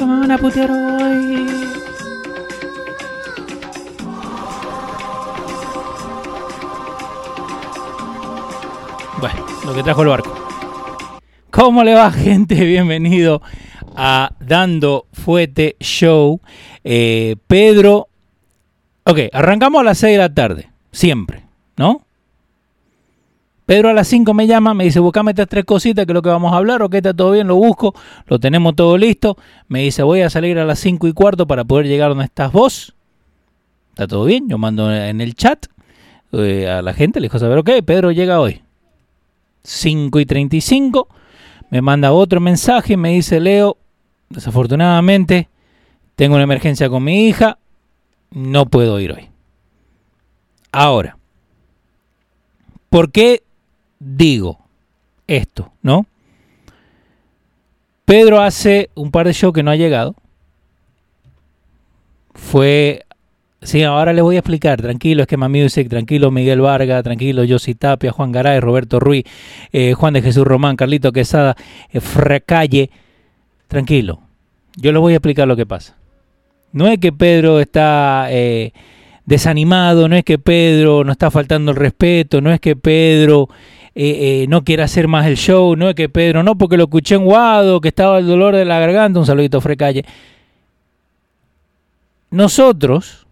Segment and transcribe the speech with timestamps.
[0.00, 1.46] ¿Cómo van a putear hoy?
[9.20, 10.34] Bueno, lo que trajo el barco.
[11.50, 12.54] ¿Cómo le va, gente?
[12.64, 13.42] Bienvenido
[13.94, 16.40] a Dando Fuete Show.
[16.82, 18.08] Eh, Pedro.
[19.04, 20.70] Ok, arrancamos a las 6 de la tarde.
[20.92, 21.44] Siempre,
[21.76, 22.06] ¿no?
[23.70, 26.22] Pedro a las 5 me llama, me dice, buscame estas tres cositas que es lo
[26.22, 27.94] que vamos a hablar, ok, está todo bien, lo busco,
[28.26, 29.36] lo tenemos todo listo.
[29.68, 32.50] Me dice, voy a salir a las 5 y cuarto para poder llegar donde estás
[32.50, 32.96] vos.
[33.90, 35.66] Está todo bien, yo mando en el chat
[36.32, 38.60] eh, a la gente, le dijo saber, ok, Pedro llega hoy.
[39.62, 41.06] 5 y 35,
[41.70, 43.76] me manda otro mensaje, me dice, Leo,
[44.30, 45.48] desafortunadamente,
[46.16, 47.56] tengo una emergencia con mi hija,
[48.32, 49.28] no puedo ir hoy.
[50.72, 51.16] Ahora,
[52.88, 53.44] ¿por qué
[54.00, 54.58] digo
[55.26, 56.06] esto, no?
[58.04, 60.16] Pedro hace un par de shows que no ha llegado.
[62.34, 63.04] Fue.
[63.62, 64.82] Sí, ahora les voy a explicar.
[64.82, 65.88] Tranquilo, Esquema Music.
[65.88, 67.04] Tranquilo, Miguel Vargas.
[67.04, 69.24] Tranquilo, Josi Tapia, Juan Garay, Roberto Ruiz,
[69.70, 71.56] eh, Juan de Jesús Román, Carlito Quesada,
[71.92, 72.90] eh, Fracalle.
[73.68, 74.20] Tranquilo.
[74.76, 75.94] Yo les voy a explicar lo que pasa.
[76.72, 78.72] No es que Pedro está eh,
[79.24, 83.48] desanimado, no es que Pedro no está faltando el respeto, no es que Pedro
[84.02, 86.84] eh, eh, no quiere hacer más el show, no es que Pedro, no, porque lo
[86.84, 90.06] escuché en Guado, que estaba el dolor de la garganta, un saludito Frecalle.
[92.30, 93.26] Nosotros,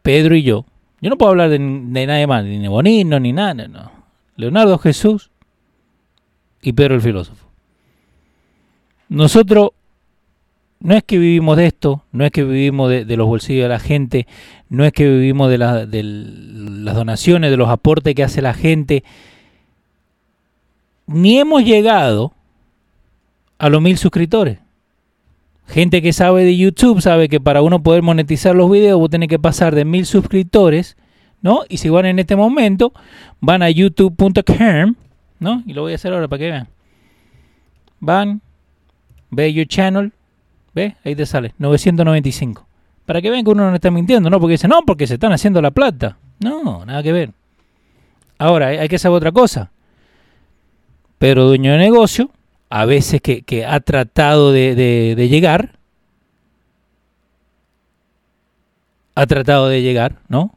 [0.00, 0.64] Pedro y yo,
[1.02, 3.92] yo no puedo hablar de, de nadie más, ni de Bonino, ni nada, no.
[4.36, 5.30] Leonardo Jesús
[6.62, 7.46] y Pedro el filósofo.
[9.10, 9.72] Nosotros
[10.80, 13.78] no es que vivimos de esto, no es que vivimos de, los bolsillos de la
[13.78, 14.26] gente,
[14.70, 19.04] no es que vivimos de, las donaciones, de los aportes que hace la gente,
[21.06, 22.32] ni hemos llegado
[23.58, 24.58] a los mil suscriptores.
[25.66, 29.28] Gente que sabe de YouTube sabe que para uno poder monetizar los videos vos tenés
[29.28, 30.96] que pasar de mil suscriptores,
[31.42, 31.60] ¿no?
[31.68, 32.92] Y si van en este momento,
[33.40, 34.94] van a youtube.com,
[35.38, 35.62] ¿no?
[35.66, 36.68] Y lo voy a hacer ahora para que vean.
[38.00, 38.40] Van,
[39.30, 40.12] ve your channel,
[40.74, 40.96] ¿Ve?
[41.04, 42.66] Ahí te sale, 995.
[43.06, 44.38] Para que vean que uno no está mintiendo, ¿no?
[44.38, 46.18] Porque dice, no, porque se están haciendo la plata.
[46.38, 47.32] No, nada que ver.
[48.38, 49.70] Ahora, hay que saber otra cosa.
[51.18, 52.30] Pero dueño de negocio,
[52.70, 55.78] a veces que, ha tratado de, llegar,
[59.14, 60.56] ha tratado de llegar, ¿no?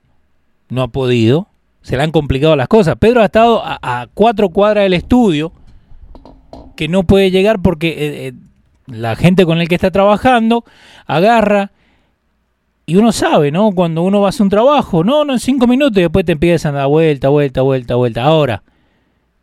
[0.69, 1.47] No ha podido.
[1.81, 2.95] Se le han complicado las cosas.
[2.97, 5.51] Pedro ha estado a, a cuatro cuadras del estudio
[6.75, 7.89] que no puede llegar porque...
[7.89, 8.33] Eh, eh,
[8.87, 10.65] la gente con el que está trabajando
[11.05, 11.71] agarra
[12.85, 13.71] y uno sabe, ¿no?
[13.71, 16.33] Cuando uno va a hacer un trabajo, no, no, en cinco minutos y después te
[16.33, 18.23] empiezan a dar vuelta, vuelta, vuelta, vuelta.
[18.23, 18.63] Ahora,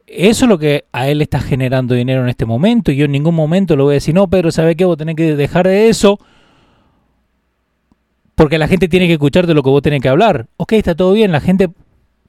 [0.07, 3.13] eso es lo que a él está generando dinero en este momento y yo en
[3.13, 4.85] ningún momento le voy a decir, no, Pedro, ¿sabe qué?
[4.85, 6.19] Vos tenés que dejar de eso
[8.35, 10.47] porque la gente tiene que escuchar de lo que vos tenés que hablar.
[10.57, 11.69] Ok, está todo bien, la gente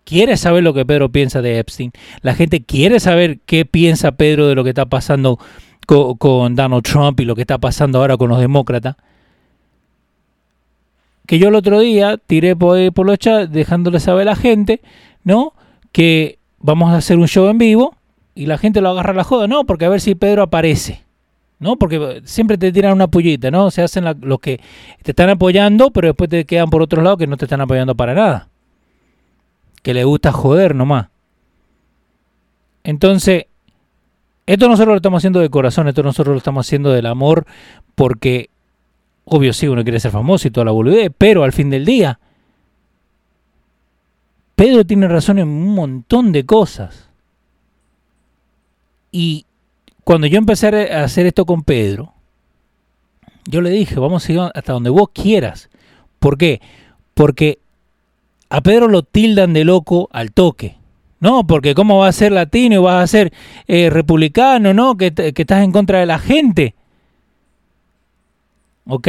[0.03, 1.91] quiere saber lo que Pedro piensa de Epstein,
[2.21, 5.39] la gente quiere saber qué piensa Pedro de lo que está pasando
[5.85, 8.95] con, Donald Trump y lo que está pasando ahora con los demócratas.
[11.25, 14.81] Que yo el otro día tiré por, por los chats dejándole saber a la gente,
[15.23, 15.53] ¿no?
[15.91, 17.95] Que vamos a hacer un show en vivo
[18.35, 19.65] y la gente lo agarra a la joda, ¿no?
[19.65, 21.03] Porque a ver si Pedro aparece.
[21.61, 21.75] ¿no?
[21.75, 23.69] Porque siempre te tiran una pullita, ¿no?
[23.69, 24.59] Se hacen los que
[25.03, 27.93] te están apoyando, pero después te quedan por otro lado que no te están apoyando
[27.93, 28.49] para nada.
[29.83, 31.09] Que le gusta joder nomás.
[32.83, 33.45] Entonces,
[34.53, 37.45] esto nosotros lo estamos haciendo de corazón, esto nosotros lo estamos haciendo del amor,
[37.95, 38.49] porque,
[39.25, 42.19] obvio, sí, uno quiere ser famoso y toda la boludez, pero al fin del día,
[44.55, 47.09] Pedro tiene razón en un montón de cosas.
[49.11, 49.45] Y
[50.03, 52.13] cuando yo empecé a hacer esto con Pedro,
[53.45, 55.69] yo le dije, vamos a ir hasta donde vos quieras.
[56.19, 56.61] ¿Por qué?
[57.13, 57.59] porque
[58.49, 60.75] a Pedro lo tildan de loco al toque.
[61.21, 63.31] No, porque cómo va a ser latino y vas a ser
[63.67, 64.97] eh, republicano, ¿no?
[64.97, 66.73] Que, que, estás en contra de la gente.
[68.87, 69.07] ¿Ok?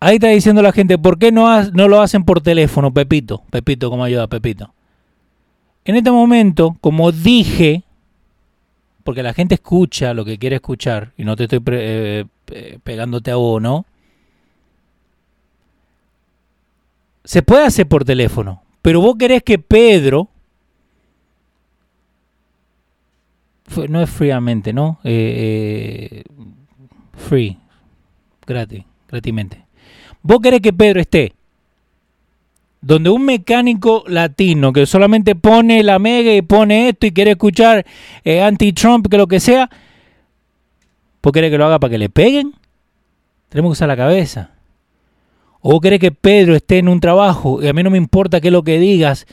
[0.00, 3.42] Ahí está diciendo la gente, ¿por qué no, no lo hacen por teléfono, Pepito?
[3.50, 4.74] Pepito, ¿cómo ayuda, Pepito?
[5.86, 7.82] En este momento, como dije,
[9.02, 12.26] porque la gente escucha lo que quiere escuchar, y no te estoy eh,
[12.84, 13.86] pegándote a vos, ¿no?
[17.24, 20.28] Se puede hacer por teléfono, pero vos querés que Pedro,
[23.88, 24.98] no es fríamente, ¿no?
[25.04, 26.24] Eh, eh,
[27.14, 27.58] free,
[28.46, 29.64] gratis, gratismente.
[30.22, 31.32] Vos querés que Pedro esté
[32.86, 37.84] donde un mecánico latino que solamente pone la mega y pone esto y quiere escuchar
[38.22, 39.68] eh, anti-Trump, que lo que sea,
[41.20, 42.54] ¿vos querés que lo haga para que le peguen?
[43.48, 44.50] Tenemos que usar la cabeza.
[45.60, 48.40] ¿O vos querés que Pedro esté en un trabajo y a mí no me importa
[48.40, 49.26] qué es lo que digas?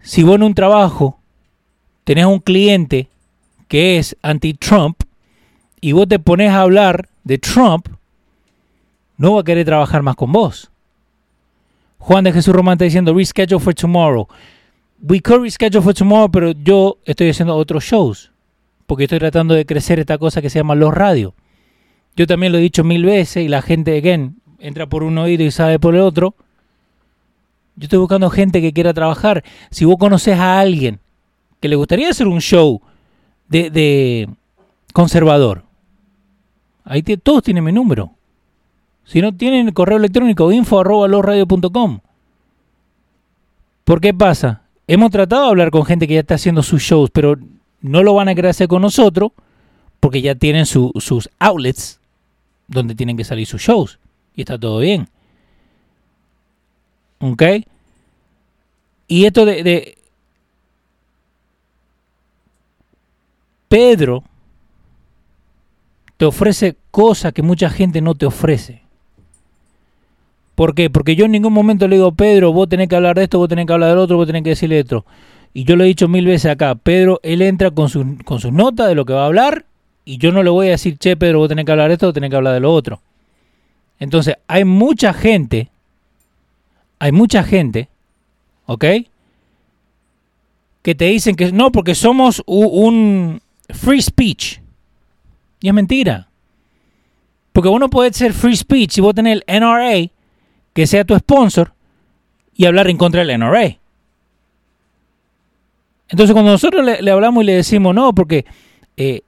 [0.00, 1.20] Si vos en un trabajo
[2.02, 3.08] tenés un cliente
[3.72, 5.02] que es anti-Trump
[5.80, 7.88] y vos te pones a hablar de Trump,
[9.16, 10.70] no va a querer trabajar más con vos.
[11.96, 14.28] Juan de Jesús Román está diciendo reschedule for tomorrow.
[15.00, 18.30] We could reschedule for tomorrow, pero yo estoy haciendo otros shows.
[18.84, 21.32] Porque estoy tratando de crecer esta cosa que se llama los radios.
[22.14, 25.44] Yo también lo he dicho mil veces y la gente, again, entra por un oído
[25.44, 26.34] y sabe por el otro.
[27.76, 29.42] Yo estoy buscando gente que quiera trabajar.
[29.70, 31.00] Si vos conoces a alguien
[31.58, 32.82] que le gustaría hacer un show
[33.52, 34.28] de, de
[34.92, 35.64] conservador,
[36.84, 38.12] ahí todos tienen mi número.
[39.04, 40.82] Si no tienen el correo electrónico info
[43.84, 44.62] ¿Por qué pasa?
[44.86, 47.36] Hemos tratado de hablar con gente que ya está haciendo sus shows, pero
[47.80, 49.32] no lo van a querer hacer con nosotros
[50.00, 52.00] porque ya tienen sus outlets
[52.68, 53.98] donde tienen que salir sus shows.
[54.34, 55.08] Y está todo bien.
[57.18, 57.42] ¿Ok?
[59.08, 59.98] Y esto de
[63.72, 64.22] Pedro
[66.18, 68.82] te ofrece cosas que mucha gente no te ofrece.
[70.54, 70.90] ¿Por qué?
[70.90, 73.48] Porque yo en ningún momento le digo, Pedro, vos tenés que hablar de esto, vos
[73.48, 75.06] tenés que hablar del otro, vos tenés que decirle esto.
[75.54, 78.52] Y yo lo he dicho mil veces acá, Pedro, él entra con sus con su
[78.52, 79.64] notas de lo que va a hablar
[80.04, 82.08] y yo no le voy a decir, che, Pedro, vos tenés que hablar de esto,
[82.08, 83.00] vos tenés que hablar de lo otro.
[83.98, 85.70] Entonces, hay mucha gente,
[86.98, 87.88] hay mucha gente,
[88.66, 88.84] ¿ok?
[90.82, 93.40] Que te dicen que no, porque somos un
[93.70, 94.60] free speech.
[95.60, 96.28] Y es mentira.
[97.52, 100.10] Porque uno puede ser free speech si vos tenés el NRA
[100.72, 101.74] que sea tu sponsor
[102.54, 103.78] y hablar en contra del NRA.
[106.08, 108.44] Entonces cuando nosotros le, hablamos y le decimos no, porque
[108.96, 109.22] eh,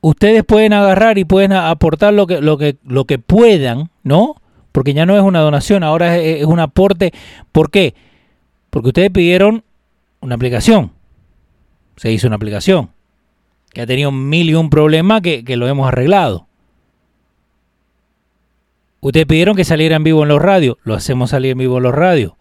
[0.00, 4.36] ustedes pueden agarrar y pueden aportar lo que, lo, que, lo que puedan, ¿no?
[4.70, 7.12] Porque ya no es una donación, ahora es, un aporte.
[7.52, 7.94] ¿Por qué?
[8.70, 9.64] Porque ustedes pidieron
[10.20, 10.92] una aplicación.
[11.96, 12.90] Se hizo una aplicación.
[13.74, 16.46] Que ha tenido mil y un problemas que, que lo hemos arreglado.
[19.00, 21.82] Ustedes pidieron que saliera en vivo en los radios, lo hacemos salir en vivo en
[21.82, 22.32] los radios.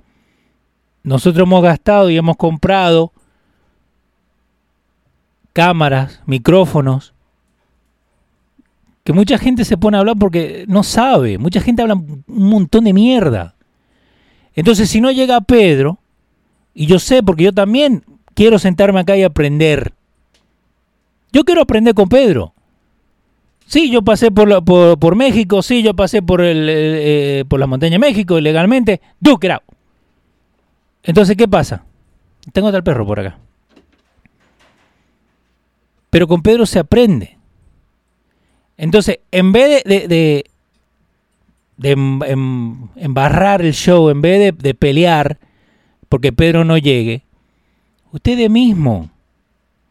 [1.04, 3.12] Nosotros hemos gastado y hemos comprado
[5.52, 7.14] cámaras, micrófonos,
[9.04, 12.86] que mucha gente se pone a hablar porque no sabe, mucha gente habla un montón
[12.86, 13.56] de mierda.
[14.56, 16.00] Entonces, si no llega Pedro,
[16.74, 18.04] y yo sé, porque yo también
[18.34, 19.94] quiero sentarme acá y aprender.
[21.34, 22.54] Yo quiero aprender con Pedro.
[23.66, 27.94] Sí, yo pasé por, por, México, sí, yo pasé por, el, eh, por la montaña
[27.94, 29.02] de México ilegalmente.
[29.20, 29.58] Duke
[31.02, 31.84] Entonces, ¿qué pasa?
[32.52, 33.40] Tengo tal perro por acá.
[36.12, 37.40] Pero con Pedro se aprende.
[38.78, 40.46] Entonces, en vez de, de,
[41.78, 45.40] de, em, em, embarrar el show, en vez de, pelear
[46.10, 47.24] porque Pedro no llegue,
[48.12, 49.10] ustedes mismos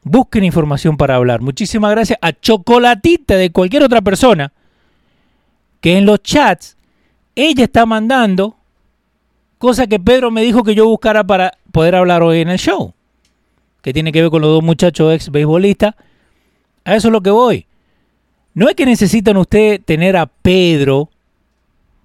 [0.04, 1.40] Busquen información para hablar.
[1.40, 4.52] Muchísimas gracias a Chocolatita de cualquier otra persona
[5.80, 6.76] que en los chats
[7.34, 8.56] ella está mandando
[9.58, 12.94] cosas que Pedro me dijo que yo buscara para poder hablar hoy en el show.
[13.80, 15.94] Que tiene que ver con los dos muchachos ex beisbolistas.
[16.84, 17.66] A eso es lo que voy.
[18.54, 21.10] No es que necesitan ustedes tener a Pedro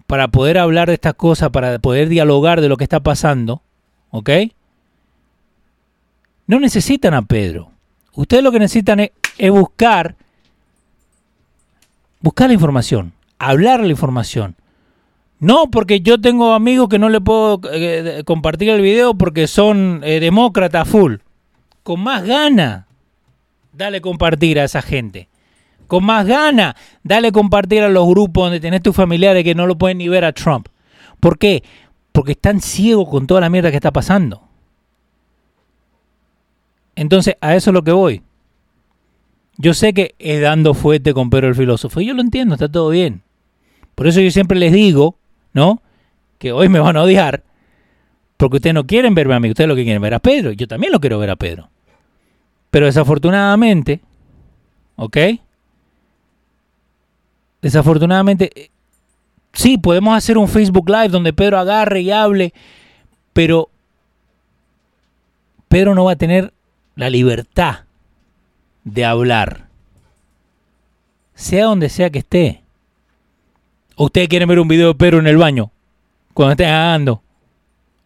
[0.05, 3.61] para poder hablar de estas cosas, para poder dialogar de lo que está pasando.
[4.09, 4.29] ¿Ok?
[6.47, 7.71] No necesitan a Pedro.
[8.17, 9.12] Ustedes lo que necesitan es,
[9.51, 10.15] buscar,
[12.19, 14.55] buscar la información, hablar la información.
[15.39, 20.01] No, porque yo tengo amigos que no le puedo eh, compartir el video porque son
[20.03, 21.17] eh, demócratas full.
[21.83, 22.88] Con más gana,
[23.71, 25.29] dale compartir a esa gente.
[25.86, 29.77] Con más gana, dale compartir a los grupos donde tenés tus familiares que no lo
[29.77, 30.69] pueden ni ver a Trump.
[31.19, 31.63] ¿Por qué?
[32.13, 34.46] Porque están ciegos con toda la mierda que está pasando.
[36.97, 38.23] Entonces, a eso es lo que voy.
[39.57, 42.01] Yo sé que es dando fuerte con Pedro el filósofo.
[42.01, 43.21] Yo lo entiendo, está todo bien.
[43.93, 45.15] Por eso yo siempre les digo,
[45.53, 45.83] ¿no?
[46.39, 47.43] Que hoy me van a odiar.
[48.35, 50.51] Porque ustedes no quieren verme a mí, ustedes lo que quieren ver a Pedro.
[50.51, 51.69] Yo también lo quiero ver a Pedro.
[52.71, 54.01] Pero desafortunadamente,
[54.95, 55.17] ¿ok?
[57.61, 58.69] Desafortunadamente, eh,
[59.53, 62.53] sí, podemos hacer un Facebook Live donde Pedro agarre y hable,
[63.33, 63.69] pero
[65.67, 66.53] Pedro no va a tener
[66.97, 67.85] la libertad
[68.83, 69.67] de hablar,
[71.35, 72.63] sea donde sea que esté.
[73.95, 75.71] ¿O ustedes quieren ver un video de Pedro en el baño,
[76.33, 77.21] cuando estén cagando,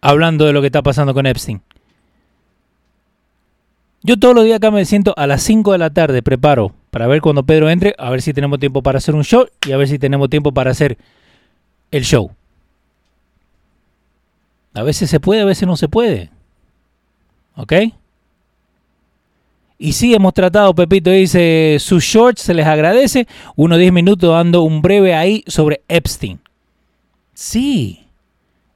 [0.01, 1.61] hablando de lo que está pasando con Epstein?
[4.03, 7.07] Yo todos los días acá me siento a las 5 de la tarde, preparo para
[7.07, 9.77] ver cuando Pedro entre, a ver si tenemos tiempo para hacer un show y a
[9.77, 10.97] ver si tenemos tiempo para hacer
[11.91, 12.31] el show.
[14.73, 16.29] A veces se puede, a veces no se puede.
[17.55, 17.73] ¿Ok?
[19.83, 23.27] Y sí, hemos tratado, Pepito dice, sus shorts se les agradece.
[23.55, 26.39] Unos 10 minutos dando un breve ahí sobre Epstein.
[27.33, 28.05] Sí,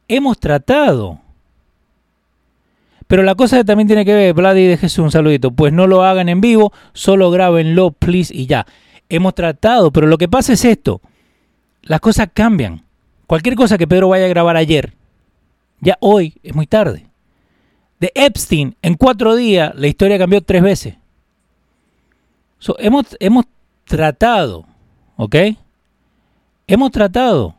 [0.08, 1.20] hemos tratado.
[3.06, 6.04] Pero la cosa también tiene que ver, Vladi de Jesús, un saludito, pues no lo
[6.04, 8.66] hagan en vivo, solo grábenlo, please, y ya.
[9.08, 11.02] Hemos tratado, pero lo que pasa es esto.
[11.84, 12.84] Las cosas cambian.
[13.28, 14.94] Cualquier cosa que Pedro vaya a grabar ayer,
[15.82, 17.06] ya hoy es muy tarde
[18.00, 20.96] de Epstein, en cuatro días la historia cambió tres veces.
[22.80, 23.46] hemos, hemos
[23.86, 24.66] tratado,
[25.18, 25.36] ¿ok?
[26.68, 27.56] Hemos tratado.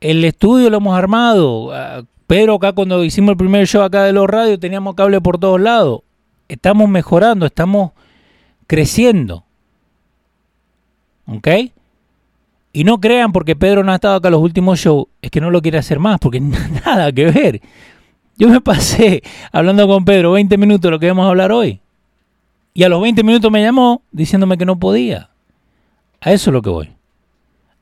[0.00, 1.72] El estudio lo hemos armado.
[1.72, 5.38] Ah, pero acá cuando hicimos el primer show acá de los radios teníamos cable por
[5.38, 6.00] todos lados.
[6.48, 7.92] Estamos mejorando, estamos
[8.66, 9.44] creciendo.
[11.26, 11.48] ¿Ok?
[12.72, 15.50] Y no crean porque Pedro no ha estado acá los últimos shows, es que no
[15.50, 16.40] lo quiere hacer más, porque
[16.84, 17.62] nada que ver.
[18.36, 19.22] Yo me pasé
[19.52, 21.80] hablando con Pedro 20 minutos de lo que vamos a hablar hoy.
[22.72, 25.30] Y a los 20 minutos me llamó diciéndome que no podía.
[26.20, 26.90] A eso es lo que voy.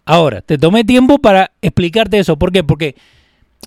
[0.05, 2.37] Ahora, te tomé tiempo para explicarte eso.
[2.37, 2.63] ¿Por qué?
[2.63, 2.97] Porque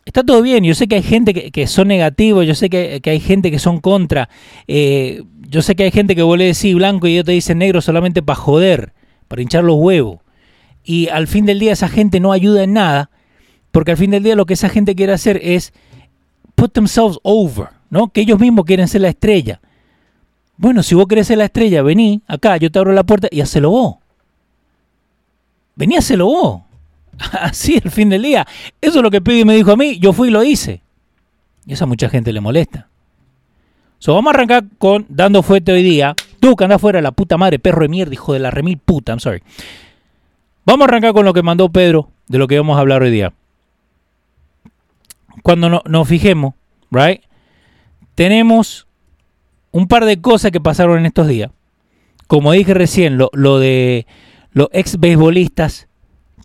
[0.05, 0.63] está todo bien.
[0.63, 3.79] Yo sé que hay gente que, son negativos, yo sé que, hay gente que son
[3.79, 4.29] contra.
[4.67, 7.57] Eh, yo sé que hay gente que vuelve a decir blanco y ellos te dicen
[7.57, 8.93] negro solamente para joder,
[9.27, 10.19] para hinchar los huevos.
[10.83, 13.09] Y al fin del día esa gente no ayuda en nada,
[13.71, 15.73] porque al fin del día lo que esa gente quiere hacer es
[16.55, 18.07] put themselves over, ¿no?
[18.07, 19.59] Que ellos mismos quieren ser la estrella.
[20.57, 23.41] Bueno, si vos querés ser la estrella, vení acá, yo te abro la puerta y
[23.41, 23.95] hacelo vos.
[25.75, 26.61] Vení, hacelo vos.
[27.41, 28.47] Así el fin del día.
[28.79, 30.81] Eso es lo que Pidi me dijo a mí, yo fui y lo hice.
[31.65, 32.87] Y eso a mucha gente le molesta.
[33.99, 36.15] So, vamos a arrancar con dando fuerte hoy día.
[36.39, 39.11] Tú que andás fuera, la puta madre, perro de mierda, hijo de la remil puta,
[39.11, 39.41] I'm sorry.
[40.65, 43.11] Vamos a arrancar con lo que mandó Pedro, de lo que vamos a hablar hoy
[43.11, 43.33] día
[45.43, 46.53] cuando nos fijemos,
[46.91, 47.21] right,
[48.15, 48.87] tenemos
[49.71, 51.51] un par de cosas que pasaron en estos días.
[52.27, 54.07] Como dije recién, lo, de
[54.51, 55.87] los ex beisbolistas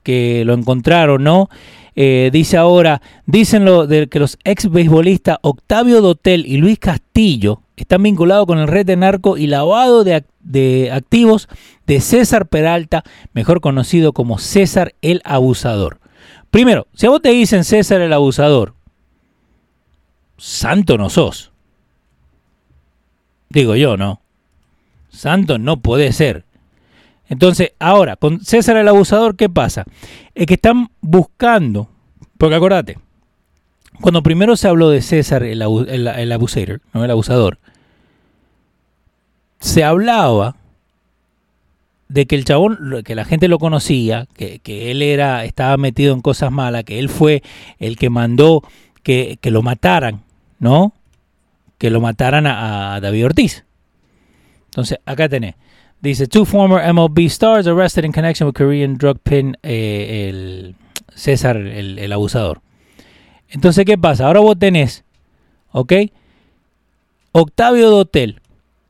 [0.03, 1.49] que lo encontraron, ¿no?
[1.95, 7.63] Eh, dice ahora, dicen lo de que los ex beisbolistas Octavio Dotel y Luis Castillo
[7.77, 11.49] están vinculados con el red de narco y lavado de activos
[11.87, 16.01] de César Peralta, mejor conocido como César el Abusador.
[16.51, 18.75] Primero, si a vos te dicen César el Abusador,
[20.41, 21.53] santo no sos.
[23.51, 24.23] Digo yo, ¿no?
[25.11, 26.45] Santo no puede ser.
[27.29, 29.85] Entonces, ahora, con César el abusador, ¿qué pasa?
[30.35, 31.89] Es que están buscando,
[32.39, 32.99] porque acordate,
[34.01, 37.59] cuando primero se habló de César el, el, abusador, no el abusador,
[39.61, 40.57] se hablaba
[42.09, 46.23] de que el chabón, que la gente lo conocía, que, él era, estaba metido en
[46.23, 47.43] cosas malas, que él fue
[47.79, 48.63] el que mandó
[49.03, 50.23] que lo mataran
[50.61, 50.93] ¿no?
[51.79, 53.65] Que lo mataran a, David Ortiz.
[54.67, 55.57] Entonces, acá tenés.
[56.01, 60.77] Dice, two former MLB stars arrested in connection with Korean drug pin, eh, el
[61.15, 62.61] César, el, abusador.
[63.49, 64.27] Entonces, ¿qué pasa?
[64.27, 65.05] Ahora vos tenés,
[65.73, 65.93] ¿ok?
[67.33, 68.41] Octavio Dotel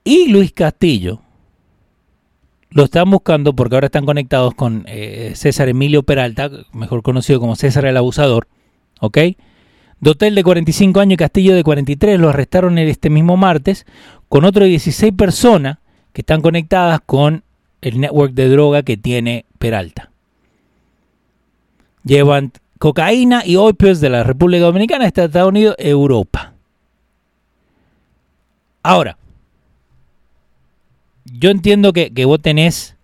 [0.05, 1.21] y Luis Castillo
[2.71, 7.57] lo están buscando porque ahora están conectados con eh, César Emilio Peralta, mejor conocido como
[7.57, 8.47] César el Abusador,
[9.01, 9.19] ¿ok?
[10.01, 13.87] Dotel de 45 años y Castillo de 43 lo arrestaron este mismo martes
[14.29, 15.79] con otro 16 personas
[16.13, 17.45] que están conectadas con
[17.83, 20.11] el network de droga que tiene Peralta.
[22.05, 26.55] Llevan cocaína y opios de la República Dominicana, Estados Unidos, Europa.
[28.83, 29.19] Ahora,
[31.27, 32.97] yo entiendo que, vos tenés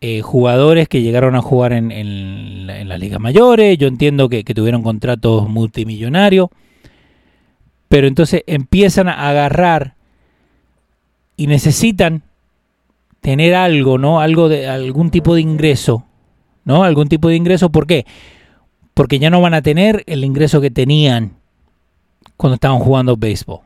[0.00, 4.54] eh, jugadores que llegaron a jugar en, en, las ligas mayores, yo entiendo que, que,
[4.54, 6.48] tuvieron contratos multimillonarios,
[7.88, 9.94] pero entonces empiezan a agarrar
[11.36, 12.22] y necesitan
[13.20, 14.20] tener algo, ¿no?
[14.20, 16.04] Algo de algún tipo de ingreso,
[16.64, 16.84] ¿no?
[16.84, 18.06] Algún tipo de ingreso, ¿por qué?
[18.94, 21.32] Porque ya no van a tener el ingreso que tenían
[22.36, 23.60] cuando estaban jugando béisbol.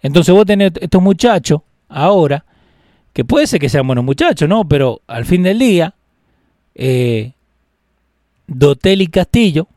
[0.00, 2.44] Entonces vos tenés estos muchachos ahora,
[3.16, 4.68] que puede ser que sean buenos muchachos, ¿no?
[4.68, 5.94] Pero al fin del día,
[6.74, 7.32] eh,
[8.46, 9.68] Dotel y Castillo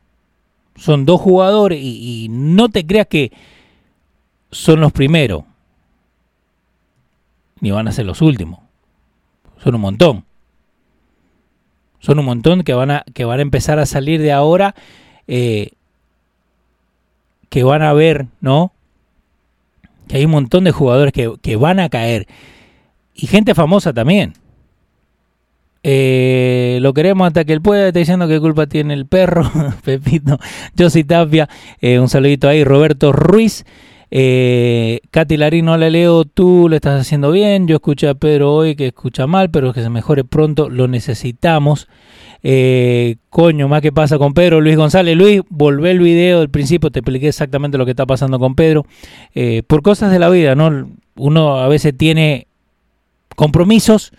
[0.75, 3.31] son dos jugadores y, no te creas que
[4.51, 5.46] son los primeros,
[7.62, 8.60] ni van a ser los últimos.
[9.63, 10.25] Son un montón.
[12.00, 14.75] Son un montón que van a, que van a empezar a salir de ahora,
[15.27, 15.72] eh,
[17.48, 18.74] que van a ver, ¿no?
[20.10, 22.27] Que hay un montón de jugadores que, que van a caer.
[23.22, 24.34] Y gente famosa también.
[25.84, 27.88] Eh, lo queremos hasta que él pueda.
[27.88, 29.50] Está diciendo que culpa tiene el perro.
[29.84, 30.40] Pepito.
[30.78, 31.50] Josi Tapia.
[31.82, 32.64] Eh, un saludito ahí.
[32.64, 33.66] Roberto Ruiz.
[34.12, 37.68] Eh, Katy Larín, no la leo, tú lo estás haciendo bien.
[37.68, 41.88] Yo escuché a Pedro hoy que escucha mal, pero que se mejore pronto, lo necesitamos.
[42.42, 45.16] Eh, coño, más que pasa con Pedro, Luis González.
[45.16, 48.86] Luis, volvé el video del principio, te expliqué exactamente lo que está pasando con Pedro.
[49.68, 50.90] Por cosas de la vida, ¿no?
[51.16, 52.48] Uno a veces tiene
[53.39, 54.12] compromisos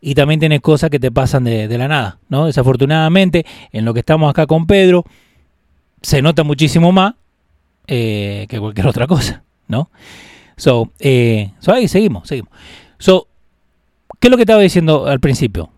[0.00, 2.46] y también tiene cosas que te pasan de, de la nada, ¿no?
[2.46, 5.04] Desafortunadamente, en lo que estamos acá con Pedro,
[6.00, 7.12] se nota muchísimo más
[7.86, 9.90] eh, que cualquier otra cosa, ¿no?
[10.56, 12.50] So, eh, so, ahí seguimos, seguimos.
[12.98, 13.28] So,
[14.18, 15.68] ¿qué es lo que estaba diciendo al principio?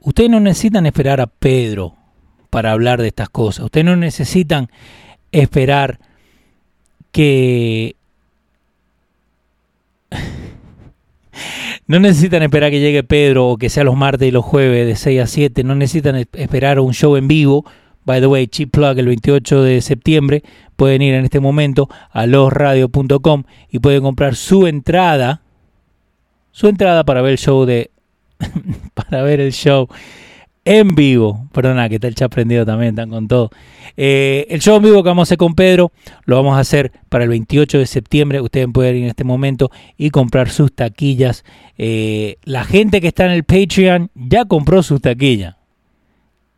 [0.00, 1.94] Ustedes no necesitan esperar a Pedro
[2.48, 3.66] para hablar de estas cosas.
[3.66, 4.70] Ustedes no necesitan
[5.30, 6.00] esperar
[7.12, 7.96] que...
[11.86, 14.96] no necesitan esperar que llegue Pedro o que sea los martes y los jueves de
[14.96, 15.64] 6 a 7.
[15.64, 17.64] No necesitan esperar un show en vivo
[18.04, 20.42] By the way, Chip Plug el 28 de septiembre.
[20.76, 25.42] Pueden ir en este momento a losradio.com y pueden comprar su entrada.
[26.50, 27.90] Su entrada para ver el show de.
[28.94, 29.88] para ver el show
[30.64, 31.46] en vivo.
[31.52, 33.50] Perdona, que está el chat prendido también, están con todo.
[33.96, 35.92] Eh, el show en vivo que vamos a hacer con Pedro
[36.24, 38.40] lo vamos a hacer para el 28 de septiembre.
[38.40, 41.44] Ustedes pueden ir en este momento y comprar sus taquillas.
[41.78, 45.56] Eh, la gente que está en el Patreon ya compró sus taquillas.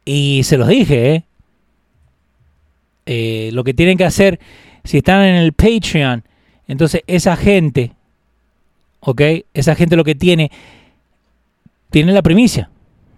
[0.05, 1.25] Y se los dije, ¿eh?
[3.07, 4.39] eh, lo que tienen que hacer,
[4.85, 6.25] si están en el Patreon,
[6.69, 7.93] entonces esa gente,
[9.01, 9.21] ¿ok?
[9.53, 10.51] Esa gente lo que tiene,
[11.91, 12.71] tiene la primicia,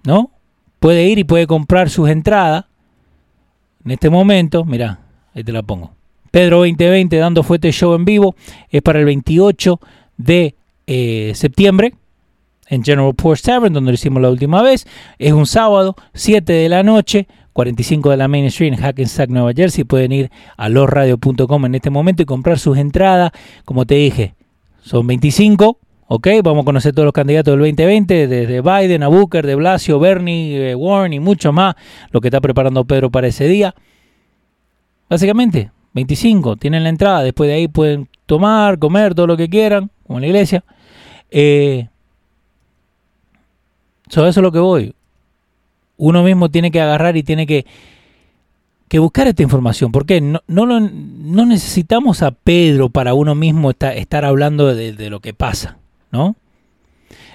[0.05, 0.31] ¿no?
[0.81, 2.65] Puede ir y puede comprar sus entradas.
[3.85, 5.01] En este momento, mira,
[5.35, 5.93] ahí te la pongo.
[6.31, 8.35] Pedro 2020 dando fuerte show en vivo.
[8.69, 9.81] Es para el 28
[10.17, 10.55] de
[10.87, 11.95] eh, septiembre
[12.69, 14.87] en General Post Tavern, donde lo hicimos la última vez.
[15.19, 17.27] Es un sábado, 7 de la noche.
[17.55, 19.83] 45 de la Main Street en Hackensack, Nueva Jersey.
[19.83, 23.33] Pueden ir a losradio.com en este momento y comprar sus entradas.
[23.65, 24.35] Como te dije,
[24.81, 25.79] son 25.
[26.09, 29.99] Ok, vamos a conocer todos los candidatos del 2020, desde Biden a Booker, de Blasio,
[30.01, 31.75] Bernie, eh, Warren y mucho más,
[32.11, 33.75] lo que está preparando Pedro para ese día.
[35.11, 39.91] Básicamente, 25, tienen la entrada, después de ahí pueden tomar, comer, todo lo que quieran,
[40.07, 40.65] como en la iglesia.
[41.31, 41.89] Eh,
[44.09, 44.95] sobre eso es lo que voy
[45.99, 47.67] uno mismo tiene que agarrar y tiene que,
[48.89, 49.93] que buscar esta información.
[49.93, 55.35] porque no, no, no, necesitamos a Pedro para uno mismo estar, hablando de, lo que
[55.35, 55.77] pasa,
[56.11, 56.37] ¿no?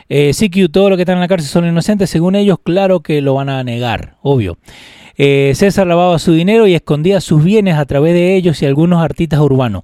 [0.10, 3.22] Eh, CQ, todo lo que están en la cárcel son inocentes, según ellos, claro que
[3.22, 4.58] lo van a negar, obvio.
[5.16, 9.04] Eh, César lavaba su dinero y escondía sus bienes a través de ellos y algunos
[9.04, 9.84] artistas urbanos.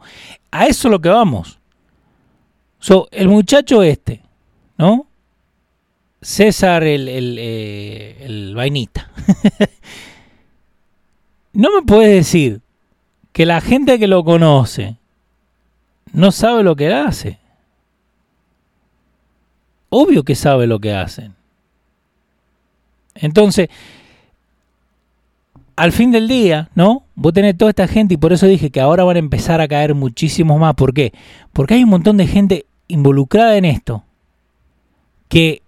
[0.52, 1.60] A eso es lo que vamos.
[2.80, 4.24] So, el muchacho este,
[4.78, 5.08] ¿no?
[6.22, 9.12] César el, el, eh, el vainita.
[11.54, 12.62] no me puedes decir
[13.32, 14.98] que la gente que lo conoce
[16.12, 17.40] no sabe lo que hace.
[19.90, 21.36] Obvio que sabe lo que hacen.
[23.16, 23.70] Entonces,
[25.76, 27.04] al fin del día, ¿no?
[27.16, 29.68] Vos tenés toda esta gente y por eso dije que ahora van a empezar a
[29.68, 30.76] caer muchísimos más.
[30.76, 31.14] ¿Por qué?
[31.54, 34.04] Porque hay un montón de gente involucrada en esto
[35.28, 35.62] que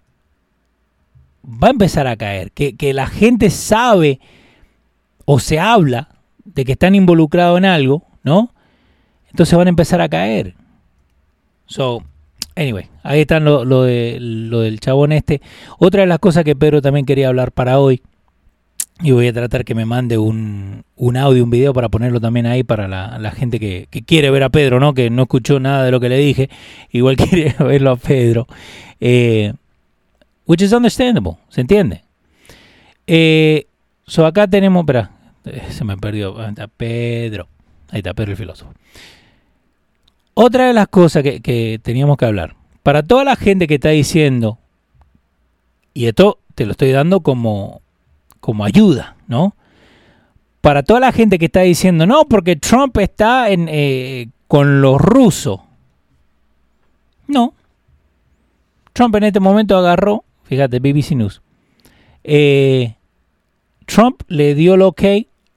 [1.45, 4.19] va a empezar a caer, que, que la gente sabe
[5.25, 6.09] o se habla
[6.43, 8.53] de que están involucrados en algo, ¿no?
[9.29, 10.55] Entonces van a empezar a caer.
[11.65, 12.03] So,
[12.55, 15.41] anyway, ahí están lo, lo, lo del chabón este.
[15.79, 18.01] Otra de las cosas que Pedro también quería hablar para hoy,
[19.03, 22.45] y voy a tratar que me mande un, un audio, un video para ponerlo también
[22.45, 24.93] ahí para la, gente que, que, quiere ver a Pedro, ¿no?
[24.93, 26.49] Que no escuchó nada de lo que le dije,
[26.91, 28.47] igual quiere verlo a Pedro.
[28.99, 29.53] Eh,
[30.45, 32.03] which is understandable, ¿se entiende?
[33.07, 33.65] Eh,
[34.05, 35.11] so acá tenemos, espera,
[35.45, 37.47] eh, se me perdió, está Pedro,
[37.89, 38.73] ahí está Pedro el filósofo.
[40.43, 44.57] Otra de las cosas que, teníamos que hablar, para toda la gente que está diciendo,
[45.93, 47.81] y esto te lo estoy dando como,
[48.39, 49.55] como ayuda, ¿no?
[50.61, 55.59] Para toda la gente que está diciendo, no, porque Trump está eh, con los rusos.
[57.27, 57.53] No.
[58.93, 61.43] Trump en este momento agarró, fíjate, BBC News.
[62.23, 62.95] Eh,
[63.85, 65.03] Trump le dio el ok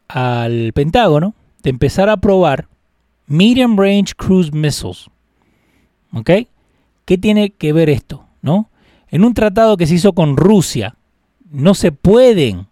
[0.09, 2.69] al Pentágono de empezar a probar
[3.27, 5.09] Medium Range Cruise Missiles.
[6.13, 6.31] ¿Ok?
[7.05, 8.25] ¿Qué tiene que ver esto?
[8.43, 8.71] ¿No?
[9.09, 10.97] En un tratado que se hizo con Rusia,
[11.51, 12.67] no se pueden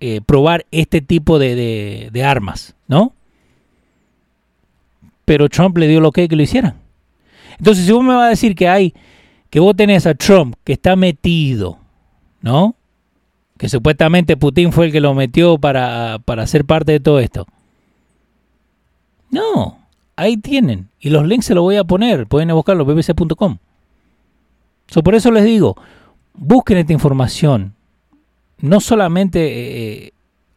[0.00, 3.14] eh, probar este tipo de, de, armas, ¿no?
[5.24, 6.74] Pero Trump le dio lo que que lo hicieran.
[7.58, 8.94] Entonces, si vos me vas a decir que hay,
[9.48, 11.78] que vos tenés a Trump que está metido,
[12.42, 12.76] ¿no?
[13.56, 17.46] Que supuestamente Putin fue el que lo metió para, para ser parte de todo esto.
[19.30, 19.78] No,
[20.16, 20.88] ahí tienen.
[21.00, 22.26] Y los links se los voy a poner.
[22.26, 23.58] Pueden buscarlo, bbc.com.
[24.88, 25.76] So, por eso les digo,
[26.34, 27.74] busquen esta información.
[28.58, 30.12] No solamente eh,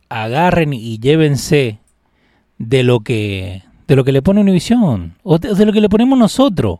[0.08, 1.79] agarren y llévense
[2.58, 6.17] de lo que de lo que le pone Univision o de, lo que le ponemos
[6.17, 6.79] nosotros.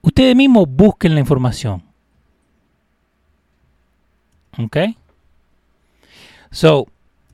[0.00, 1.82] Ustedes mismos busquen la información.
[4.56, 4.76] ¿Ok?
[6.52, 6.86] So,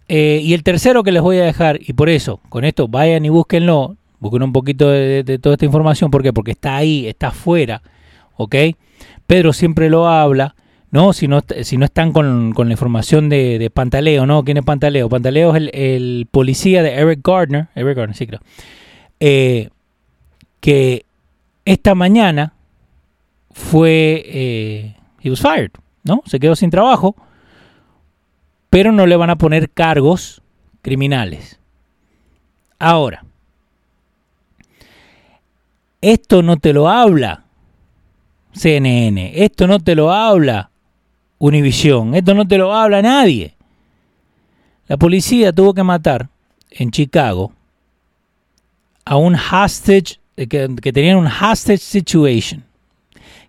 [0.08, 3.24] eh, y el tercero que les voy a dejar, y por eso, con esto vayan
[3.24, 6.32] y búsquenlo, busquen un poquito de, de toda esta información, ¿por qué?
[6.32, 7.82] Porque está ahí, está afuera,
[8.36, 8.54] ¿ok?
[9.26, 10.54] Pedro siempre lo habla,
[10.90, 11.12] ¿no?
[11.12, 14.44] Si no, si no están con, la información de, Pantaleo, ¿no?
[14.44, 15.08] ¿Quién es Pantaleo?
[15.08, 18.40] Pantaleo es el, policía de Eric Gardner, Eric Gardner, sí creo,
[19.20, 19.70] eh,
[20.60, 21.04] que
[21.64, 22.54] esta mañana
[23.52, 25.70] fue, eh, he was fired,
[26.04, 26.22] ¿no?
[26.26, 27.16] Se quedó sin trabajo,
[28.70, 30.42] pero no le van a poner cargos
[30.82, 31.58] criminales.
[32.78, 33.24] Ahora,
[36.00, 37.44] esto no te lo habla
[38.52, 39.32] CNN.
[39.44, 40.70] Esto no te lo habla
[41.38, 42.14] Univision.
[42.14, 43.54] Esto no te lo habla nadie.
[44.86, 46.28] La policía tuvo que matar
[46.70, 47.52] en Chicago
[49.04, 52.64] a un hostage, que, que tenían un hostage situation.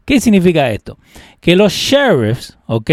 [0.06, 0.98] ¿Qué significa esto?
[1.42, 2.92] Que los sheriffs, ¿ok?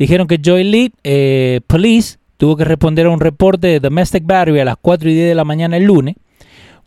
[0.00, 4.58] Dijeron que Joy Lee eh, Police tuvo que responder a un reporte de domestic battery
[4.60, 6.16] a las 4 y 10 de la mañana el lunes.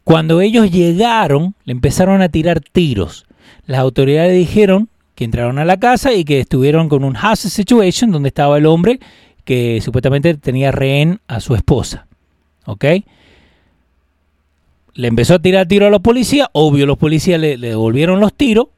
[0.04, 3.28] Cuando ellos llegaron, le empezaron a tirar tiros.
[3.68, 8.10] Las autoridades dijeron que entraron a la casa y que estuvieron con un hostage situation
[8.10, 9.00] donde estaba el hombre
[9.46, 12.08] que supuestamente tenía rehén a su esposa.
[12.66, 12.86] ¿Ok?
[14.96, 16.48] Le empezó a tirar tiro a los policías.
[16.54, 18.70] Obvio, los policías le, devolvieron los tiros.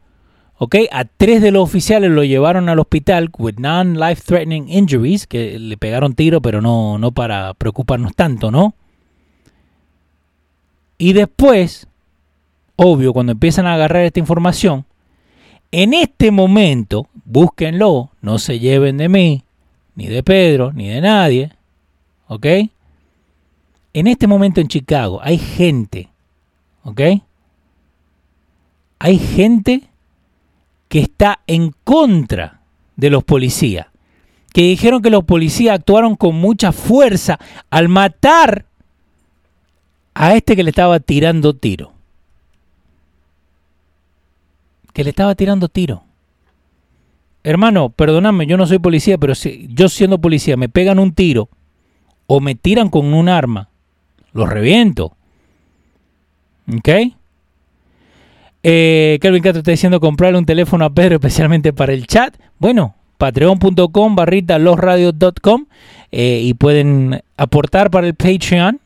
[0.58, 0.76] ¿Ok?
[0.92, 5.78] A tres de los oficiales lo llevaron al hospital with non-life threatening injuries, que le
[5.78, 8.74] pegaron tiro, pero no, no para preocuparnos tanto, ¿no?
[10.98, 11.88] Y después
[12.76, 14.86] obvio, cuando empiezan a agarrar esta información,
[15.72, 19.44] en este momento, búsquenlo, no se lleven de mí,
[19.96, 21.52] ni de Pedro, ni de nadie,
[22.28, 22.46] ¿ok?
[23.94, 26.10] En este momento en Chicago hay gente,
[26.84, 27.02] ¿ok?
[29.00, 29.84] Hay gente
[30.96, 32.62] que está en contra
[32.96, 33.88] de los policías,
[34.54, 37.38] que dijeron que los policías actuaron con mucha fuerza
[37.70, 38.66] al matar
[40.14, 41.92] a este que le estaba tirando tiro
[44.94, 46.06] que le estaba tirando tiro.
[47.44, 51.50] Hermano, perdóname, yo no soy policía, pero si yo siendo policía me pegan un tiro
[52.26, 53.68] o me tiran con un arma,
[54.32, 55.18] los reviento.
[56.74, 56.90] ¿Ok?
[58.68, 62.36] Eh, Kelvin Castro está diciendo comprarle un teléfono a Pedro especialmente para el chat.
[62.58, 65.66] Bueno, patreon.com barrita losradios.com
[66.12, 68.80] eh, y pueden aportar para el Patreon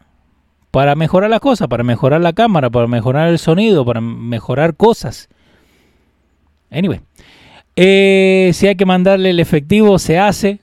[0.70, 5.30] para mejorar las cosas, para mejorar la cámara, para mejorar el sonido, para mejorar cosas.
[6.70, 7.00] Anyway,
[7.78, 10.60] eh, si hay que mandarle el efectivo, se hace.